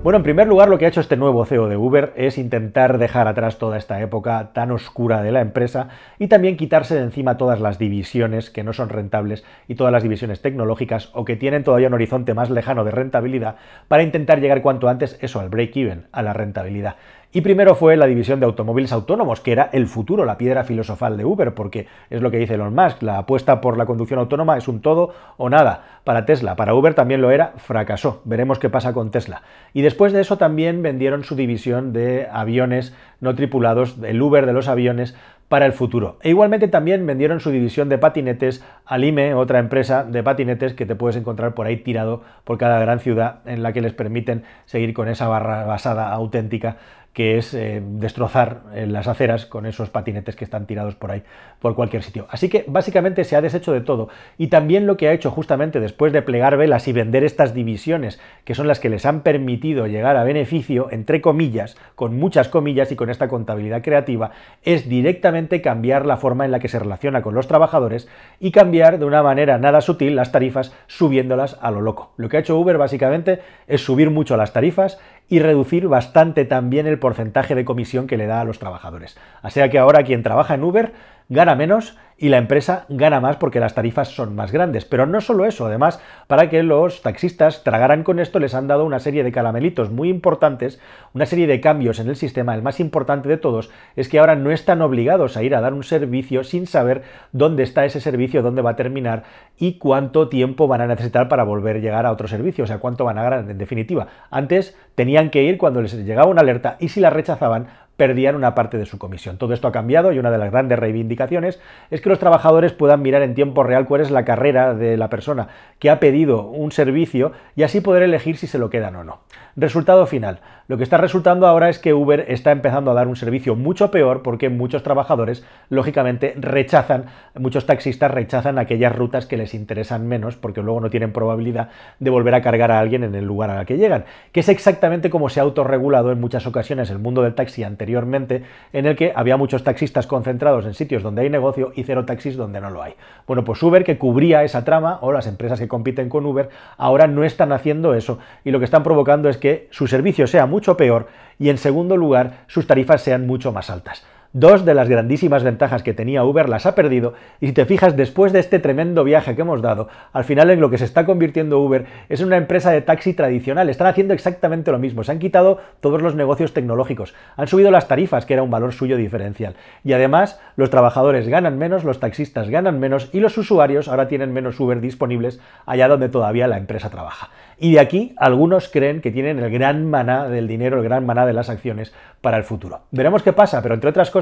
Bueno, 0.00 0.18
en 0.18 0.22
primer 0.22 0.46
lugar, 0.46 0.68
lo 0.68 0.78
que 0.78 0.84
ha 0.84 0.88
hecho 0.88 1.00
este 1.00 1.16
nuevo 1.16 1.44
CEO 1.44 1.68
de 1.68 1.76
Uber 1.76 2.12
es 2.14 2.38
intentar 2.38 2.98
dejar 2.98 3.26
atrás 3.26 3.58
toda 3.58 3.76
esta 3.76 4.00
época 4.00 4.52
tan 4.52 4.70
oscura 4.70 5.22
de 5.22 5.32
la 5.32 5.40
empresa 5.40 5.88
y 6.20 6.28
también 6.28 6.56
quitarse 6.56 6.94
de 6.94 7.02
encima 7.02 7.36
todas 7.36 7.60
las 7.60 7.80
divisiones 7.80 8.48
que 8.48 8.62
no 8.62 8.72
son 8.72 8.90
rentables 8.90 9.44
y 9.66 9.74
todas 9.74 9.92
las 9.92 10.04
divisiones 10.04 10.40
tecnológicas 10.40 11.10
o 11.14 11.24
que 11.24 11.34
tienen 11.34 11.64
todavía 11.64 11.88
un 11.88 11.94
horizonte 11.94 12.32
más 12.32 12.48
lejano 12.48 12.84
de 12.84 12.92
rentabilidad 12.92 13.56
para 13.88 14.04
intentar 14.04 14.40
llegar 14.40 14.62
cuanto 14.62 14.88
antes 14.88 15.18
eso 15.20 15.40
al 15.40 15.48
break-even, 15.48 16.06
a 16.12 16.22
la 16.22 16.32
rentabilidad. 16.32 16.94
Y 17.30 17.42
primero 17.42 17.74
fue 17.74 17.98
la 17.98 18.06
división 18.06 18.40
de 18.40 18.46
automóviles 18.46 18.90
autónomos, 18.90 19.40
que 19.40 19.52
era 19.52 19.68
el 19.74 19.86
futuro, 19.86 20.24
la 20.24 20.38
piedra 20.38 20.64
filosofal 20.64 21.18
de 21.18 21.26
Uber, 21.26 21.52
porque 21.52 21.86
es 22.08 22.22
lo 22.22 22.30
que 22.30 22.38
dice 22.38 22.54
Elon 22.54 22.74
Musk, 22.74 23.02
la 23.02 23.18
apuesta 23.18 23.60
por 23.60 23.76
la 23.76 23.84
conducción 23.84 24.18
autónoma 24.18 24.56
es 24.56 24.66
un 24.66 24.80
todo 24.80 25.12
o 25.36 25.50
nada 25.50 26.00
para 26.04 26.24
Tesla. 26.24 26.56
Para 26.56 26.74
Uber 26.74 26.94
también 26.94 27.20
lo 27.20 27.30
era, 27.30 27.52
fracasó. 27.58 28.22
Veremos 28.24 28.58
qué 28.58 28.70
pasa 28.70 28.94
con 28.94 29.10
Tesla. 29.10 29.42
Y 29.74 29.82
después 29.82 30.14
de 30.14 30.22
eso 30.22 30.38
también 30.38 30.82
vendieron 30.82 31.22
su 31.22 31.36
división 31.36 31.92
de 31.92 32.28
aviones 32.32 32.94
no 33.20 33.34
tripulados, 33.34 33.96
el 34.02 34.22
Uber 34.22 34.46
de 34.46 34.54
los 34.54 34.66
aviones, 34.66 35.14
para 35.48 35.66
el 35.66 35.72
futuro. 35.72 36.18
E 36.22 36.30
igualmente 36.30 36.68
también 36.68 37.06
vendieron 37.06 37.40
su 37.40 37.50
división 37.50 37.88
de 37.88 37.98
patinetes 37.98 38.64
a 38.88 38.96
Lime, 38.96 39.34
otra 39.34 39.58
empresa 39.58 40.02
de 40.02 40.22
patinetes 40.22 40.72
que 40.72 40.86
te 40.86 40.94
puedes 40.94 41.16
encontrar 41.16 41.54
por 41.54 41.66
ahí 41.66 41.76
tirado 41.76 42.22
por 42.44 42.56
cada 42.56 42.80
gran 42.80 43.00
ciudad 43.00 43.40
en 43.44 43.62
la 43.62 43.74
que 43.74 43.82
les 43.82 43.92
permiten 43.92 44.44
seguir 44.64 44.94
con 44.94 45.08
esa 45.08 45.28
barra 45.28 45.66
basada 45.66 46.10
auténtica 46.10 46.78
que 47.18 47.36
es 47.36 47.52
eh, 47.52 47.82
destrozar 47.84 48.62
eh, 48.74 48.86
las 48.86 49.08
aceras 49.08 49.44
con 49.44 49.66
esos 49.66 49.90
patinetes 49.90 50.36
que 50.36 50.44
están 50.44 50.66
tirados 50.66 50.94
por 50.94 51.10
ahí, 51.10 51.24
por 51.58 51.74
cualquier 51.74 52.04
sitio. 52.04 52.28
Así 52.30 52.48
que 52.48 52.64
básicamente 52.68 53.24
se 53.24 53.34
ha 53.34 53.40
deshecho 53.40 53.72
de 53.72 53.80
todo. 53.80 54.08
Y 54.36 54.46
también 54.46 54.86
lo 54.86 54.96
que 54.96 55.08
ha 55.08 55.12
hecho 55.12 55.32
justamente 55.32 55.80
después 55.80 56.12
de 56.12 56.22
plegar 56.22 56.56
velas 56.56 56.86
y 56.86 56.92
vender 56.92 57.24
estas 57.24 57.54
divisiones, 57.54 58.20
que 58.44 58.54
son 58.54 58.68
las 58.68 58.78
que 58.78 58.88
les 58.88 59.04
han 59.04 59.22
permitido 59.22 59.88
llegar 59.88 60.16
a 60.16 60.22
beneficio, 60.22 60.92
entre 60.92 61.20
comillas, 61.20 61.76
con 61.96 62.16
muchas 62.16 62.48
comillas 62.48 62.92
y 62.92 62.94
con 62.94 63.10
esta 63.10 63.26
contabilidad 63.26 63.82
creativa, 63.82 64.30
es 64.62 64.88
directamente 64.88 65.60
cambiar 65.60 66.06
la 66.06 66.18
forma 66.18 66.44
en 66.44 66.52
la 66.52 66.60
que 66.60 66.68
se 66.68 66.78
relaciona 66.78 67.20
con 67.20 67.34
los 67.34 67.48
trabajadores 67.48 68.06
y 68.38 68.52
cambiar 68.52 68.77
de 68.78 69.04
una 69.04 69.22
manera 69.22 69.58
nada 69.58 69.80
sutil 69.80 70.14
las 70.14 70.30
tarifas 70.30 70.72
subiéndolas 70.86 71.58
a 71.60 71.70
lo 71.70 71.80
loco. 71.80 72.12
Lo 72.16 72.28
que 72.28 72.36
ha 72.36 72.40
hecho 72.40 72.56
Uber 72.58 72.78
básicamente 72.78 73.40
es 73.66 73.84
subir 73.84 74.10
mucho 74.10 74.36
las 74.36 74.52
tarifas 74.52 74.98
y 75.28 75.40
reducir 75.40 75.88
bastante 75.88 76.44
también 76.44 76.86
el 76.86 76.98
porcentaje 76.98 77.54
de 77.54 77.64
comisión 77.64 78.06
que 78.06 78.16
le 78.16 78.26
da 78.26 78.40
a 78.40 78.44
los 78.44 78.58
trabajadores. 78.58 79.18
Así 79.42 79.60
que 79.68 79.78
ahora 79.78 80.04
quien 80.04 80.22
trabaja 80.22 80.54
en 80.54 80.62
Uber 80.62 80.92
gana 81.28 81.54
menos 81.54 81.96
y 82.20 82.30
la 82.30 82.38
empresa 82.38 82.84
gana 82.88 83.20
más 83.20 83.36
porque 83.36 83.60
las 83.60 83.74
tarifas 83.74 84.08
son 84.08 84.34
más 84.34 84.50
grandes. 84.50 84.84
Pero 84.84 85.06
no 85.06 85.20
solo 85.20 85.44
eso, 85.46 85.66
además, 85.66 86.00
para 86.26 86.50
que 86.50 86.64
los 86.64 87.00
taxistas 87.02 87.62
tragaran 87.62 88.02
con 88.02 88.18
esto, 88.18 88.40
les 88.40 88.54
han 88.54 88.66
dado 88.66 88.84
una 88.84 88.98
serie 88.98 89.22
de 89.22 89.30
caramelitos 89.30 89.90
muy 89.90 90.08
importantes, 90.08 90.80
una 91.14 91.26
serie 91.26 91.46
de 91.46 91.60
cambios 91.60 92.00
en 92.00 92.08
el 92.08 92.16
sistema. 92.16 92.56
El 92.56 92.62
más 92.62 92.80
importante 92.80 93.28
de 93.28 93.36
todos 93.36 93.70
es 93.94 94.08
que 94.08 94.18
ahora 94.18 94.34
no 94.34 94.50
están 94.50 94.82
obligados 94.82 95.36
a 95.36 95.44
ir 95.44 95.54
a 95.54 95.60
dar 95.60 95.74
un 95.74 95.84
servicio 95.84 96.42
sin 96.42 96.66
saber 96.66 97.02
dónde 97.30 97.62
está 97.62 97.84
ese 97.84 98.00
servicio, 98.00 98.42
dónde 98.42 98.62
va 98.62 98.70
a 98.70 98.76
terminar 98.76 99.22
y 99.56 99.78
cuánto 99.78 100.28
tiempo 100.28 100.66
van 100.66 100.80
a 100.80 100.86
necesitar 100.88 101.28
para 101.28 101.44
volver 101.44 101.76
a 101.76 101.80
llegar 101.80 102.04
a 102.04 102.12
otro 102.12 102.26
servicio, 102.26 102.64
o 102.64 102.66
sea, 102.66 102.78
cuánto 102.78 103.04
van 103.04 103.18
a 103.18 103.22
ganar 103.22 103.48
en 103.48 103.58
definitiva. 103.58 104.08
Antes 104.30 104.76
tenían 104.96 105.30
que 105.30 105.44
ir 105.44 105.56
cuando 105.56 105.82
les 105.82 105.94
llegaba 105.94 106.28
una 106.28 106.40
alerta 106.40 106.76
y 106.80 106.88
si 106.88 107.00
la 107.00 107.10
rechazaban, 107.10 107.68
perdían 107.98 108.36
una 108.36 108.54
parte 108.54 108.78
de 108.78 108.86
su 108.86 108.96
comisión. 108.96 109.38
Todo 109.38 109.52
esto 109.52 109.66
ha 109.66 109.72
cambiado 109.72 110.12
y 110.12 110.20
una 110.20 110.30
de 110.30 110.38
las 110.38 110.52
grandes 110.52 110.78
reivindicaciones 110.78 111.60
es 111.90 112.00
que 112.00 112.08
los 112.08 112.20
trabajadores 112.20 112.72
puedan 112.72 113.02
mirar 113.02 113.22
en 113.22 113.34
tiempo 113.34 113.64
real 113.64 113.86
cuál 113.86 114.02
es 114.02 114.12
la 114.12 114.24
carrera 114.24 114.72
de 114.72 114.96
la 114.96 115.10
persona 115.10 115.48
que 115.80 115.90
ha 115.90 115.98
pedido 115.98 116.44
un 116.44 116.70
servicio 116.70 117.32
y 117.56 117.64
así 117.64 117.80
poder 117.80 118.04
elegir 118.04 118.36
si 118.36 118.46
se 118.46 118.58
lo 118.58 118.70
quedan 118.70 118.94
o 118.94 119.02
no. 119.02 119.18
Resultado 119.60 120.06
final. 120.06 120.38
Lo 120.68 120.76
que 120.76 120.84
está 120.84 120.98
resultando 120.98 121.44
ahora 121.48 121.68
es 121.68 121.80
que 121.80 121.92
Uber 121.92 122.26
está 122.28 122.52
empezando 122.52 122.92
a 122.92 122.94
dar 122.94 123.08
un 123.08 123.16
servicio 123.16 123.56
mucho 123.56 123.90
peor 123.90 124.22
porque 124.22 124.50
muchos 124.50 124.84
trabajadores, 124.84 125.44
lógicamente, 125.68 126.34
rechazan, 126.36 127.06
muchos 127.34 127.66
taxistas 127.66 128.08
rechazan 128.08 128.58
aquellas 128.58 128.94
rutas 128.94 129.26
que 129.26 129.36
les 129.36 129.54
interesan 129.54 130.06
menos 130.06 130.36
porque 130.36 130.62
luego 130.62 130.80
no 130.80 130.90
tienen 130.90 131.12
probabilidad 131.12 131.70
de 131.98 132.10
volver 132.10 132.34
a 132.34 132.42
cargar 132.42 132.70
a 132.70 132.78
alguien 132.78 133.02
en 133.02 133.16
el 133.16 133.24
lugar 133.24 133.50
al 133.50 133.66
que 133.66 133.78
llegan, 133.78 134.04
que 134.30 134.40
es 134.40 134.48
exactamente 134.48 135.10
como 135.10 135.28
se 135.28 135.40
ha 135.40 135.42
autorregulado 135.42 136.12
en 136.12 136.20
muchas 136.20 136.46
ocasiones 136.46 136.90
el 136.90 137.00
mundo 137.00 137.22
del 137.22 137.34
taxi 137.34 137.64
anteriormente, 137.64 138.44
en 138.72 138.86
el 138.86 138.94
que 138.94 139.12
había 139.16 139.38
muchos 139.38 139.64
taxistas 139.64 140.06
concentrados 140.06 140.66
en 140.66 140.74
sitios 140.74 141.02
donde 141.02 141.22
hay 141.22 141.30
negocio 141.30 141.72
y 141.74 141.82
cero 141.82 142.04
taxis 142.04 142.36
donde 142.36 142.60
no 142.60 142.70
lo 142.70 142.82
hay. 142.82 142.92
Bueno, 143.26 143.42
pues 143.42 143.60
Uber, 143.60 143.82
que 143.82 143.98
cubría 143.98 144.44
esa 144.44 144.64
trama, 144.64 144.98
o 145.00 145.10
las 145.10 145.26
empresas 145.26 145.58
que 145.58 145.66
compiten 145.66 146.08
con 146.08 146.26
Uber, 146.26 146.48
ahora 146.76 147.08
no 147.08 147.24
están 147.24 147.50
haciendo 147.50 147.94
eso 147.94 148.20
y 148.44 148.52
lo 148.52 148.60
que 148.60 148.66
están 148.66 148.84
provocando 148.84 149.28
es 149.28 149.36
que 149.38 149.47
su 149.70 149.86
servicio 149.86 150.26
sea 150.26 150.46
mucho 150.46 150.76
peor 150.76 151.08
y 151.38 151.50
en 151.50 151.58
segundo 151.58 151.96
lugar 151.96 152.44
sus 152.46 152.66
tarifas 152.66 153.02
sean 153.02 153.26
mucho 153.26 153.52
más 153.52 153.70
altas. 153.70 154.04
Dos 154.34 154.66
de 154.66 154.74
las 154.74 154.90
grandísimas 154.90 155.42
ventajas 155.42 155.82
que 155.82 155.94
tenía 155.94 156.22
Uber 156.22 156.50
las 156.50 156.66
ha 156.66 156.74
perdido 156.74 157.14
y 157.40 157.46
si 157.46 157.52
te 157.54 157.64
fijas 157.64 157.96
después 157.96 158.30
de 158.34 158.40
este 158.40 158.58
tremendo 158.58 159.02
viaje 159.02 159.34
que 159.34 159.40
hemos 159.40 159.62
dado, 159.62 159.88
al 160.12 160.24
final 160.24 160.50
en 160.50 160.60
lo 160.60 160.68
que 160.68 160.76
se 160.76 160.84
está 160.84 161.06
convirtiendo 161.06 161.60
Uber 161.60 161.86
es 162.10 162.20
una 162.20 162.36
empresa 162.36 162.70
de 162.70 162.82
taxi 162.82 163.14
tradicional. 163.14 163.70
Están 163.70 163.86
haciendo 163.86 164.12
exactamente 164.12 164.70
lo 164.70 164.78
mismo. 164.78 165.02
Se 165.02 165.12
han 165.12 165.18
quitado 165.18 165.60
todos 165.80 166.02
los 166.02 166.14
negocios 166.14 166.52
tecnológicos, 166.52 167.14
han 167.36 167.48
subido 167.48 167.70
las 167.70 167.88
tarifas, 167.88 168.26
que 168.26 168.34
era 168.34 168.42
un 168.42 168.50
valor 168.50 168.74
suyo 168.74 168.98
diferencial. 168.98 169.54
Y 169.82 169.94
además 169.94 170.38
los 170.56 170.68
trabajadores 170.68 171.26
ganan 171.26 171.56
menos, 171.56 171.84
los 171.84 171.98
taxistas 171.98 172.50
ganan 172.50 172.78
menos 172.78 173.08
y 173.14 173.20
los 173.20 173.38
usuarios 173.38 173.88
ahora 173.88 174.08
tienen 174.08 174.34
menos 174.34 174.60
Uber 174.60 174.82
disponibles 174.82 175.40
allá 175.64 175.88
donde 175.88 176.10
todavía 176.10 176.48
la 176.48 176.58
empresa 176.58 176.90
trabaja. 176.90 177.30
Y 177.60 177.72
de 177.72 177.80
aquí 177.80 178.14
algunos 178.18 178.68
creen 178.68 179.00
que 179.00 179.10
tienen 179.10 179.38
el 179.38 179.50
gran 179.50 179.88
maná 179.88 180.28
del 180.28 180.46
dinero, 180.46 180.76
el 180.76 180.84
gran 180.84 181.06
maná 181.06 181.26
de 181.26 181.32
las 181.32 181.48
acciones 181.48 181.92
para 182.20 182.36
el 182.36 182.44
futuro. 182.44 182.80
Veremos 182.90 183.22
qué 183.22 183.32
pasa, 183.32 183.62
pero 183.62 183.74
entre 183.74 183.90
otras 183.90 184.10
cosas, 184.10 184.17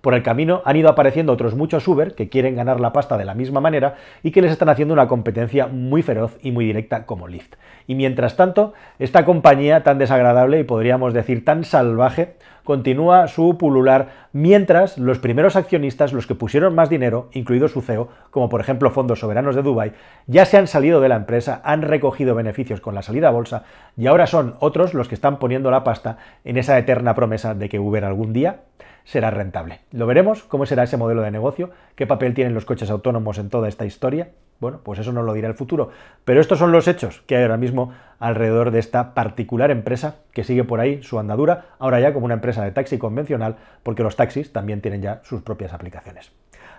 por 0.00 0.14
el 0.14 0.22
camino 0.22 0.62
han 0.64 0.76
ido 0.76 0.88
apareciendo 0.88 1.32
otros 1.32 1.54
muchos 1.54 1.86
Uber 1.88 2.14
que 2.14 2.28
quieren 2.28 2.56
ganar 2.56 2.80
la 2.80 2.92
pasta 2.92 3.16
de 3.16 3.24
la 3.24 3.34
misma 3.34 3.60
manera 3.60 3.94
y 4.22 4.30
que 4.30 4.42
les 4.42 4.52
están 4.52 4.68
haciendo 4.68 4.94
una 4.94 5.08
competencia 5.08 5.66
muy 5.66 6.02
feroz 6.02 6.38
y 6.42 6.52
muy 6.52 6.66
directa 6.66 7.06
como 7.06 7.28
Lyft. 7.28 7.54
Y 7.86 7.94
mientras 7.94 8.36
tanto, 8.36 8.74
esta 8.98 9.24
compañía 9.24 9.82
tan 9.82 9.98
desagradable 9.98 10.60
y 10.60 10.64
podríamos 10.64 11.14
decir 11.14 11.44
tan 11.44 11.64
salvaje 11.64 12.36
continúa 12.68 13.28
su 13.28 13.56
pulular 13.56 14.08
mientras 14.34 14.98
los 14.98 15.18
primeros 15.18 15.56
accionistas, 15.56 16.12
los 16.12 16.26
que 16.26 16.34
pusieron 16.34 16.74
más 16.74 16.90
dinero, 16.90 17.30
incluido 17.32 17.66
su 17.66 17.80
CEO, 17.80 18.10
como 18.30 18.50
por 18.50 18.60
ejemplo 18.60 18.90
fondos 18.90 19.20
soberanos 19.20 19.56
de 19.56 19.62
Dubai, 19.62 19.94
ya 20.26 20.44
se 20.44 20.58
han 20.58 20.66
salido 20.66 21.00
de 21.00 21.08
la 21.08 21.16
empresa, 21.16 21.62
han 21.64 21.80
recogido 21.80 22.34
beneficios 22.34 22.82
con 22.82 22.94
la 22.94 23.00
salida 23.00 23.28
a 23.28 23.30
bolsa 23.30 23.62
y 23.96 24.06
ahora 24.06 24.26
son 24.26 24.56
otros 24.60 24.92
los 24.92 25.08
que 25.08 25.14
están 25.14 25.38
poniendo 25.38 25.70
la 25.70 25.82
pasta 25.82 26.18
en 26.44 26.58
esa 26.58 26.76
eterna 26.76 27.14
promesa 27.14 27.54
de 27.54 27.70
que 27.70 27.78
Uber 27.78 28.04
algún 28.04 28.34
día 28.34 28.64
será 29.04 29.30
rentable. 29.30 29.80
Lo 29.90 30.06
veremos, 30.06 30.42
cómo 30.42 30.66
será 30.66 30.82
ese 30.82 30.98
modelo 30.98 31.22
de 31.22 31.30
negocio, 31.30 31.70
qué 31.94 32.06
papel 32.06 32.34
tienen 32.34 32.52
los 32.52 32.66
coches 32.66 32.90
autónomos 32.90 33.38
en 33.38 33.48
toda 33.48 33.68
esta 33.68 33.86
historia. 33.86 34.28
Bueno, 34.60 34.80
pues 34.82 34.98
eso 34.98 35.12
nos 35.12 35.24
lo 35.24 35.32
dirá 35.34 35.48
el 35.48 35.54
futuro. 35.54 35.90
Pero 36.24 36.40
estos 36.40 36.58
son 36.58 36.72
los 36.72 36.88
hechos 36.88 37.22
que 37.26 37.36
hay 37.36 37.42
ahora 37.42 37.56
mismo 37.56 37.92
alrededor 38.18 38.70
de 38.70 38.80
esta 38.80 39.14
particular 39.14 39.70
empresa 39.70 40.16
que 40.32 40.44
sigue 40.44 40.64
por 40.64 40.80
ahí 40.80 41.02
su 41.02 41.18
andadura, 41.18 41.66
ahora 41.78 42.00
ya 42.00 42.12
como 42.12 42.26
una 42.26 42.34
empresa 42.34 42.64
de 42.64 42.72
taxi 42.72 42.98
convencional, 42.98 43.56
porque 43.82 44.02
los 44.02 44.16
taxis 44.16 44.52
también 44.52 44.80
tienen 44.80 45.02
ya 45.02 45.20
sus 45.22 45.42
propias 45.42 45.72
aplicaciones. 45.72 46.32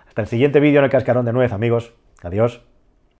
Hasta 0.06 0.22
el 0.22 0.28
siguiente 0.28 0.60
vídeo 0.60 0.80
en 0.80 0.84
el 0.84 0.90
cascarón 0.90 1.24
de 1.24 1.32
nuez, 1.32 1.52
amigos. 1.52 1.94
Adiós. 2.22 2.69